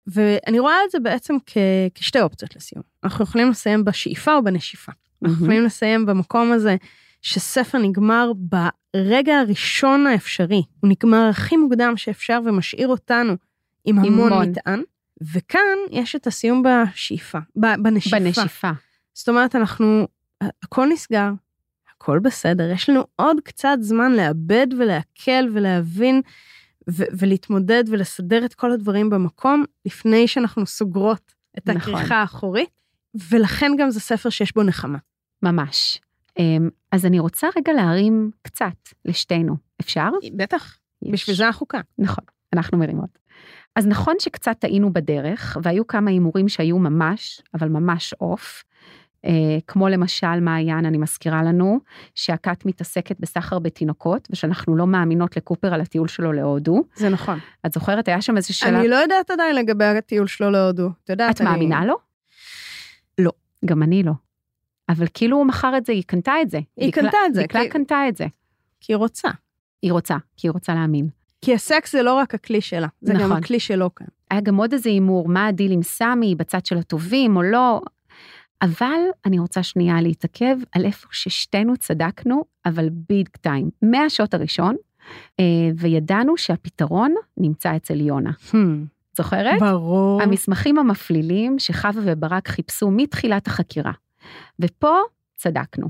ואני 0.08 0.60
רואה 0.60 0.76
את 0.86 0.92
זה 0.92 1.00
בעצם 1.00 1.36
כ, 1.46 1.58
כשתי 1.96 2.22
אופציות 2.22 2.56
לסיום. 2.56 2.84
אנחנו 3.04 3.24
יכולים 3.24 3.50
לסיים 3.50 3.86
בשאיפה 3.86 4.36
או 4.36 4.44
בנשיפה. 4.44 4.92
אנחנו 4.92 5.36
מהמם. 5.36 5.44
יכולים 5.44 5.64
לסיים 5.64 6.06
במקום 6.06 6.52
הזה 6.52 6.76
שספר 7.22 7.78
נגמר 7.78 8.32
ברגע 8.36 9.40
הראשון 9.40 10.08
האפשרי. 10.08 10.64
הוא 10.80 10.90
נגמר 10.90 11.28
הכי 11.30 11.58
מוקדם 11.58 11.94
שאפשר 11.98 12.40
ומשאיר 12.46 12.88
אותנו 12.88 13.34
עם 13.86 14.00
המון 14.00 14.34
המון. 14.34 14.50
מטען. 14.50 14.82
וכאן 15.34 15.78
יש 15.92 16.16
את 16.16 16.28
הסיום 16.28 16.64
בשאיפה, 16.64 17.40
בנשיפה. 17.56 18.20
בנשיפה. 18.20 18.72
זאת 19.14 19.30
אומרת, 19.30 19.56
אנחנו, 19.56 20.08
הכל 20.42 20.88
נסגר, 20.92 21.30
הכל 21.96 22.20
בסדר, 22.20 22.72
יש 22.72 22.90
לנו 22.90 23.04
עוד 23.16 23.38
קצת 23.44 23.78
זמן 23.82 24.12
לאבד 24.12 24.68
ולעכל 24.80 25.50
ולהבין 25.54 26.22
ו- 26.90 27.04
ולהתמודד 27.18 27.84
ולסדר 27.88 28.46
את 28.46 28.54
כל 28.54 28.72
הדברים 28.72 29.10
במקום, 29.10 29.64
לפני 29.86 30.28
שאנחנו 30.28 30.66
סוגרות 30.66 31.34
את 31.58 31.70
נכון. 31.70 31.94
הכריכה 31.94 32.16
האחורית, 32.16 32.82
ולכן 33.30 33.72
גם 33.78 33.92
זה 33.92 34.00
ספר 34.00 34.30
שיש 34.30 34.56
בו 34.56 34.64
נחמה. 34.64 34.98
ממש. 35.44 36.00
אמ, 36.40 36.70
אז 36.92 37.06
אני 37.06 37.20
רוצה 37.20 37.48
רגע 37.58 37.74
להרים 37.74 38.32
קצת 38.42 38.90
לשתינו. 39.06 39.56
אפשר? 39.82 40.10
בטח, 40.34 40.78
יש. 41.02 41.12
בשביל 41.12 41.36
זה 41.36 41.46
כאן. 41.70 41.82
נכון, 41.98 42.24
אנחנו 42.54 42.78
מרימות. 42.78 43.20
אז 43.76 43.88
נכון 43.88 44.16
שקצת 44.20 44.56
טעינו 44.60 44.94
בדרך, 44.94 45.58
והיו 45.64 45.88
כמה 45.88 46.10
הימורים 46.12 46.50
שהיו 46.50 46.80
ממש, 46.80 47.42
אבל 47.54 47.70
ממש 47.70 48.14
עוף. 48.14 48.64
אה, 49.26 49.58
כמו 49.68 49.90
למשל 49.90 50.40
מעיין, 50.40 50.86
אני 50.86 50.98
מזכירה 50.98 51.44
לנו, 51.44 51.80
שהכת 52.16 52.66
מתעסקת 52.66 53.20
בסחר 53.20 53.60
בתינוקות, 53.60 54.28
ושאנחנו 54.32 54.76
לא 54.76 54.88
מאמינות 54.88 55.38
לקופר 55.38 55.74
על 55.74 55.82
הטיול 55.82 56.08
שלו 56.08 56.34
להודו. 56.34 56.84
זה 56.96 57.10
נכון. 57.10 57.40
את 57.66 57.74
זוכרת, 57.74 58.08
היה 58.08 58.22
שם 58.22 58.38
איזו 58.38 58.58
שאלה... 58.58 58.80
אני 58.80 58.88
לא 58.88 58.96
יודעת 58.96 59.32
עדיין 59.32 59.56
לגבי 59.56 59.86
הטיול 59.86 60.28
שלו 60.28 60.52
להודו. 60.52 60.90
את 61.04 61.10
יודעת, 61.10 61.36
את 61.36 61.42
אני... 61.42 61.50
מאמינה 61.50 61.86
לו? 61.86 61.96
לא. 63.18 63.32
גם 63.66 63.84
אני 63.84 64.04
לא. 64.04 64.12
אבל 64.90 65.06
כאילו 65.14 65.38
הוא 65.38 65.46
מכר 65.46 65.78
את 65.78 65.86
זה, 65.86 65.94
היא 65.94 66.04
קנתה 66.08 66.34
את 66.42 66.50
זה. 66.50 66.60
היא 66.78 66.92
דקלה- 66.92 67.04
קנתה 67.04 67.18
את 67.28 67.34
זה, 67.34 67.44
דקלה 67.44 67.62
כי- 67.62 67.70
קנתה 67.70 68.08
את 68.10 68.18
זה. 68.18 68.26
כי 68.80 68.94
היא 68.94 68.98
רוצה. 68.98 69.30
היא 69.82 69.92
רוצה, 69.92 70.18
כי 70.38 70.48
היא 70.48 70.52
רוצה 70.52 70.74
להאמין. 70.76 71.08
כי 71.42 71.54
הסקס 71.54 71.92
זה 71.92 72.04
לא 72.04 72.14
רק 72.14 72.36
הכלי 72.36 72.62
שלה, 72.62 72.88
זה 73.02 73.14
גם 73.14 73.20
נכון. 73.20 73.38
הכלי 73.38 73.60
שלו 73.60 73.96
כאן. 73.96 74.08
היה 74.32 74.42
גם 74.42 74.56
עוד 74.56 74.74
איזה 74.74 74.90
הימור, 74.90 75.28
מה 75.30 75.48
הדיל 75.48 75.72
עם 75.72 75.84
סמי, 75.84 76.36
בצד 76.36 76.66
של 76.66 76.78
הטובים 76.78 77.36
או 77.38 77.42
לא. 77.44 77.82
אבל 78.62 79.00
אני 79.26 79.40
רוצה 79.40 79.64
שנייה 79.64 80.02
להתעכב 80.02 80.56
על 80.72 80.86
איפה 80.86 81.08
ששתינו 81.12 81.78
צדקנו, 81.78 82.44
אבל 82.66 82.90
ביג 83.10 83.28
טיים, 83.42 83.70
מהשוט 83.82 84.34
הראשון, 84.34 84.76
אה, 85.40 85.46
וידענו 85.78 86.38
שהפתרון 86.38 87.16
נמצא 87.38 87.76
אצל 87.76 88.02
יונה. 88.02 88.32
זוכרת? 89.18 89.60
ברור. 89.60 90.22
המסמכים 90.22 90.78
המפלילים 90.80 91.60
שחווה 91.60 92.02
וברק 92.06 92.48
חיפשו 92.48 92.92
מתחילת 92.92 93.48
החקירה. 93.48 93.92
ופה 94.60 94.98
צדקנו. 95.36 95.88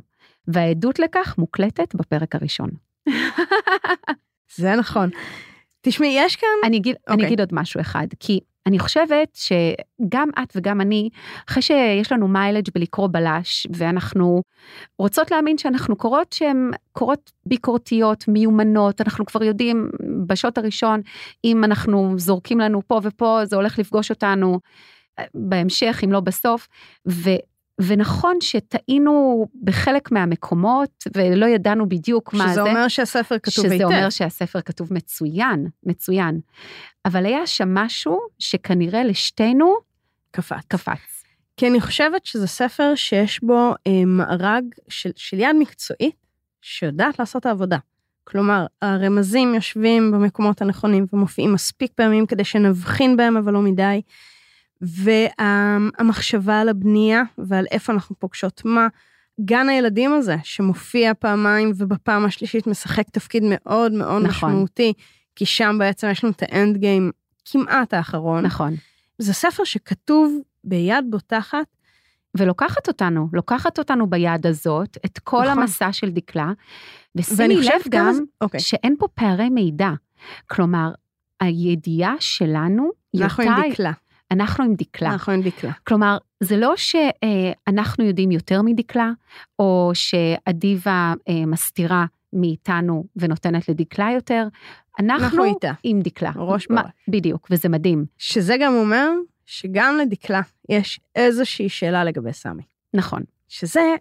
והעדות 0.48 1.00
לכך 1.00 1.36
מוקלטת 1.38 1.96
בפרק 1.96 2.36
הראשון. 2.36 2.70
זה 4.56 4.76
נכון. 4.76 5.10
תשמעי, 5.82 6.16
יש 6.18 6.36
כאן... 6.36 6.48
אני 6.64 6.78
אגיד, 6.78 6.96
אני 7.08 7.14
אוקיי. 7.14 7.28
אגיד 7.28 7.40
עוד 7.40 7.50
משהו 7.54 7.82
אחד, 7.82 8.08
כי 8.20 8.40
אני 8.66 8.80
חושבת 8.80 9.36
שגם 9.36 10.30
את 10.44 10.54
וגם 10.56 10.82
אני, 10.82 11.10
אחרי 11.50 11.62
שיש 11.62 12.12
לנו 12.12 12.28
מיילג' 12.28 12.68
בלקרוא 12.76 13.08
בלש, 13.12 13.68
ואנחנו 13.76 14.42
רוצות 15.00 15.32
להאמין 15.32 15.58
שאנחנו 15.58 15.96
קוראות 15.96 16.34
שהן 16.34 16.72
קוראות 16.92 17.32
ביקורתיות, 17.46 18.28
מיומנות, 18.28 19.02
אנחנו 19.02 19.26
כבר 19.26 19.44
יודעים 19.44 19.90
בשוט 20.28 20.58
הראשון, 20.58 21.02
אם 21.44 21.64
אנחנו 21.64 22.14
זורקים 22.18 22.60
לנו 22.60 22.82
פה 22.88 23.00
ופה, 23.04 23.40
זה 23.44 23.56
הולך 23.56 23.80
לפגוש 23.80 24.10
אותנו 24.10 24.60
אה, 25.20 25.24
בהמשך, 25.34 26.02
אם 26.04 26.12
לא 26.12 26.20
בסוף, 26.20 26.68
ו... 27.08 27.30
ונכון 27.80 28.36
שטעינו 28.42 29.48
בחלק 29.64 30.12
מהמקומות 30.12 31.04
ולא 31.18 31.46
ידענו 31.46 31.90
בדיוק 31.90 32.34
מה 32.34 32.48
זה. 32.48 32.52
שזה 32.52 32.62
אומר 32.62 32.88
שהספר 32.88 33.40
כתוב 33.40 33.66
היטב. 33.66 33.76
שזה 33.76 33.86
אומר 33.86 34.10
שהספר 34.10 34.62
כתוב 34.62 34.94
מצוין, 34.94 35.68
מצוין. 35.84 36.40
אבל 37.06 37.26
היה 37.26 37.48
שם 37.48 37.74
משהו 37.74 38.20
שכנראה 38.40 39.04
לשתינו 39.04 39.76
קפץ. 40.32 40.66
קפץ. 40.68 41.24
כי 41.58 41.68
אני 41.68 41.82
חושבת 41.82 42.26
שזה 42.26 42.48
ספר 42.48 42.96
שיש 42.96 43.44
בו 43.44 43.74
אה, 43.88 44.06
מארג 44.06 44.64
של, 44.90 45.12
של 45.16 45.40
יד 45.40 45.56
מקצועית 45.60 46.16
שיודעת 46.62 47.20
לעשות 47.20 47.42
את 47.42 47.46
העבודה. 47.46 47.78
כלומר, 48.24 48.66
הרמזים 48.82 49.56
יושבים 49.56 50.12
במקומות 50.12 50.62
הנכונים 50.62 51.06
ומופיעים 51.14 51.54
מספיק 51.54 51.92
פעמים 51.96 52.26
כדי 52.26 52.44
שנבחין 52.44 53.18
בהם, 53.18 53.38
אבל 53.38 53.54
לא 53.54 53.62
מדי. 53.62 54.02
והמחשבה 54.82 56.62
על 56.62 56.70
הבנייה 56.70 57.22
ועל 57.38 57.66
איפה 57.72 57.94
אנחנו 57.94 58.16
פוגשות 58.20 58.62
מה. 58.66 58.88
גן 59.46 59.70
הילדים 59.70 60.14
הזה, 60.14 60.36
שמופיע 60.44 61.14
פעמיים 61.14 61.72
ובפעם 61.78 62.26
השלישית 62.26 62.68
משחק 62.68 63.10
תפקיד 63.10 63.44
מאוד 63.46 63.92
מאוד 63.92 64.24
נכון. 64.24 64.50
משמעותי, 64.52 64.94
כי 65.36 65.46
שם 65.46 65.76
בעצם 65.80 66.08
יש 66.12 66.24
לנו 66.24 66.34
את 66.34 66.44
האנד 66.44 66.78
גיים 66.78 67.12
כמעט 67.52 67.94
האחרון. 67.94 68.46
נכון. 68.46 68.74
זה 69.18 69.34
ספר 69.34 69.64
שכתוב 69.64 70.34
ביד 70.64 71.06
בוטחת, 71.10 71.66
ולוקחת 72.38 72.88
אותנו, 72.88 73.30
לוקחת 73.34 73.80
אותנו 73.80 74.08
ביד 74.10 74.48
הזאת, 74.48 74.98
את 75.06 75.20
כל 75.20 75.44
נכון. 75.46 75.60
המסע 75.60 75.94
של 75.94 76.10
דקלה, 76.10 76.52
ושימי 77.16 77.56
לב 77.56 77.82
גם 77.90 78.14
זה- 78.14 78.22
אוקיי. 78.42 78.60
שאין 78.60 78.96
פה 79.00 79.08
פערי 79.14 79.50
מידע. 79.50 79.90
כלומר, 80.48 80.92
הידיעה 81.40 82.16
שלנו, 82.20 82.90
אנחנו 83.22 83.44
עם 83.44 83.72
דקלה. 83.72 83.92
אנחנו 84.32 84.64
עם 84.64 84.74
דקלה. 84.76 85.10
אנחנו 85.10 85.34
עם 85.34 85.42
דקלה. 85.42 85.72
כלומר, 85.84 86.18
זה 86.40 86.58
לא 86.58 86.74
שאנחנו 86.76 88.06
יודעים 88.06 88.32
יותר 88.32 88.62
מדקלה, 88.62 89.12
או 89.60 89.92
שאדיבה 89.94 91.14
אה, 91.30 91.46
מסתירה 91.46 92.06
מאיתנו 92.34 93.04
ונותנת 93.16 93.70
לדקלה 93.70 94.12
יותר, 94.14 94.48
אנחנו, 95.00 95.26
אנחנו 95.26 95.44
איתה. 95.44 95.72
עם 95.84 96.02
דקלה. 96.02 96.32
ראש 96.36 96.68
בראש. 96.68 96.92
בדיוק, 97.08 97.48
וזה 97.52 97.70
מדהים. 97.70 98.06
שזה 98.18 98.56
גם 98.60 98.74
אומר 98.74 99.10
שגם 99.46 99.98
לדקלה 100.02 100.42
יש 100.70 101.00
איזושהי 101.16 101.70
שאלה 101.70 102.04
לגבי 102.04 102.34
סמי. 102.34 102.64
נכון, 102.94 103.24
שזה, 103.48 103.96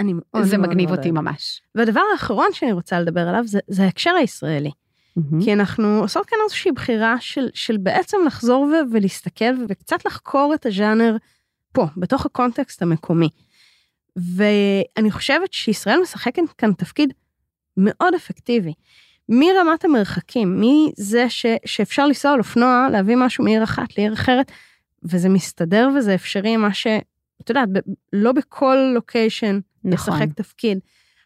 אני 0.00 0.12
מאוד 0.12 0.44
זה 0.44 0.58
מאוד 0.58 0.68
מגניב 0.70 0.88
מאוד 0.88 0.98
אותי. 0.98 1.10
ממש. 1.10 1.62
והדבר 1.74 2.00
האחרון 2.12 2.46
שאני 2.52 2.72
רוצה 2.72 3.00
לדבר 3.00 3.28
עליו 3.28 3.42
זה, 3.46 3.60
זה 3.68 3.84
ההקשר 3.84 4.10
הישראלי. 4.10 4.70
Mm-hmm. 5.18 5.44
כי 5.44 5.52
אנחנו 5.52 6.00
עושות 6.00 6.26
כאן 6.26 6.38
איזושהי 6.44 6.72
בחירה 6.72 7.16
של, 7.20 7.48
של 7.54 7.76
בעצם 7.76 8.16
לחזור 8.26 8.62
ו- 8.62 8.92
ולהסתכל 8.92 9.54
וקצת 9.68 10.04
לחקור 10.04 10.54
את 10.54 10.66
הז'אנר 10.66 11.16
פה, 11.72 11.86
בתוך 11.96 12.26
הקונטקסט 12.26 12.82
המקומי. 12.82 13.28
ואני 14.16 15.10
חושבת 15.10 15.52
שישראל 15.52 16.00
משחקת 16.02 16.42
כאן 16.58 16.72
תפקיד 16.72 17.12
מאוד 17.76 18.14
אפקטיבי. 18.14 18.72
מרמת 19.28 19.84
המרחקים, 19.84 20.60
מזה 20.60 21.30
ש, 21.30 21.46
שאפשר 21.64 22.06
לנסוע 22.06 22.32
על 22.32 22.38
אופנוע, 22.38 22.88
להביא 22.92 23.16
משהו 23.16 23.44
מעיר 23.44 23.64
אחת 23.64 23.98
לעיר 23.98 24.12
אחרת, 24.12 24.52
וזה 25.02 25.28
מסתדר 25.28 25.88
וזה 25.96 26.14
אפשרי, 26.14 26.56
מה 26.56 26.74
ש... 26.74 26.86
את 27.40 27.48
יודעת, 27.48 27.68
לא 28.12 28.32
בכל 28.32 28.76
לוקיישן 28.94 29.60
נכון. 29.84 30.14
משחק 30.14 30.32
תפקיד. 30.32 30.78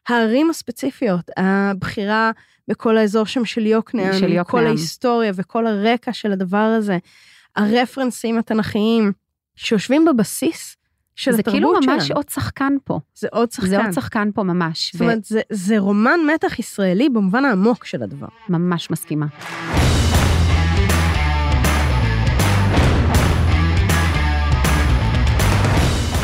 הערים 0.08 0.50
הספציפיות, 0.50 1.30
הבחירה 1.36 2.30
בכל 2.68 2.96
האזור 2.96 3.26
שם 3.26 3.44
של 3.44 3.66
יוקנעם, 3.66 4.12
של 4.12 4.32
יוקנעם, 4.32 4.44
כל 4.44 4.66
ההיסטוריה 4.66 5.32
וכל 5.34 5.66
הרקע 5.66 6.12
של 6.12 6.32
הדבר 6.32 6.56
הזה, 6.78 6.98
הרפרנסים 7.56 8.38
התנ"כיים 8.38 9.12
שיושבים 9.56 10.04
בבסיס 10.04 10.76
של 11.14 11.30
התרבות 11.30 11.54
שלנו. 11.54 11.72
זה 11.74 11.80
כאילו 11.80 11.94
ממש 11.94 12.10
עוד 12.10 12.28
שחקן 12.28 12.72
פה. 12.84 13.00
זה 13.14 13.28
עוד 13.32 13.52
שחקן. 13.52 13.68
זה 13.68 13.78
עוד 13.78 13.92
שחקן 13.92 14.30
פה 14.34 14.42
ממש. 14.42 14.92
זאת 14.92 15.00
ו... 15.00 15.04
אומרת, 15.04 15.24
זה, 15.24 15.40
זה 15.50 15.78
רומן 15.78 16.20
מתח 16.34 16.58
ישראלי 16.58 17.08
במובן 17.08 17.44
העמוק 17.44 17.84
של 17.84 18.02
הדבר. 18.02 18.28
ממש 18.48 18.90
מסכימה. 18.90 19.26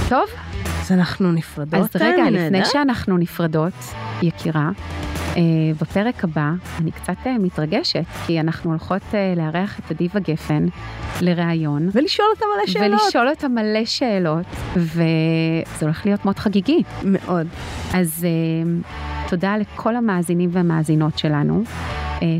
טוב. 0.09 0.52
אז 0.92 0.98
אנחנו 0.98 1.33
נפרדות. 1.33 1.96
אז 1.96 2.02
רגע, 2.02 2.31
לפני 2.31 2.64
שאנחנו 2.64 3.18
נפרדות, 3.18 3.72
יקירה, 4.22 4.70
אה, 5.37 5.42
בפרק 5.81 6.24
הבא 6.24 6.52
אני 6.81 6.90
קצת 6.90 7.16
אה, 7.26 7.38
מתרגשת, 7.38 8.05
כי 8.26 8.40
אנחנו 8.40 8.70
הולכות 8.70 9.02
אה, 9.14 9.35
לארח 9.37 9.78
את 9.78 9.90
אדיבה 9.90 10.20
גפן 10.20 10.66
לראיון. 11.20 11.88
ולשאול 11.92 12.28
אותה 12.35 12.44
מלא 12.57 12.66
שאלות. 12.66 13.00
ולשאול 13.02 13.28
אותה 13.28 13.48
מלא 13.48 13.85
שאלות, 13.85 14.46
וזה 14.76 15.05
הולך 15.81 16.07
להיות 16.07 16.24
מאוד 16.24 16.38
חגיגי. 16.38 16.83
מאוד. 17.05 17.46
אז 17.94 18.26
תודה 19.28 19.57
לכל 19.57 19.96
המאזינים 19.96 20.50
והמאזינות 20.52 21.18
שלנו. 21.18 21.62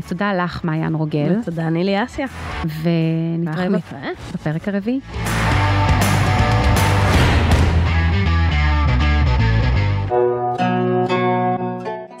תודה 0.07 0.33
לך, 0.33 0.63
מעיין 0.63 0.95
רוגל. 0.95 1.35
תודה, 1.45 1.69
נילי 1.69 2.03
אסיה. 2.03 2.27
ונתראה 2.83 3.67
בפרק 4.33 4.67
הרביעי. 4.67 4.99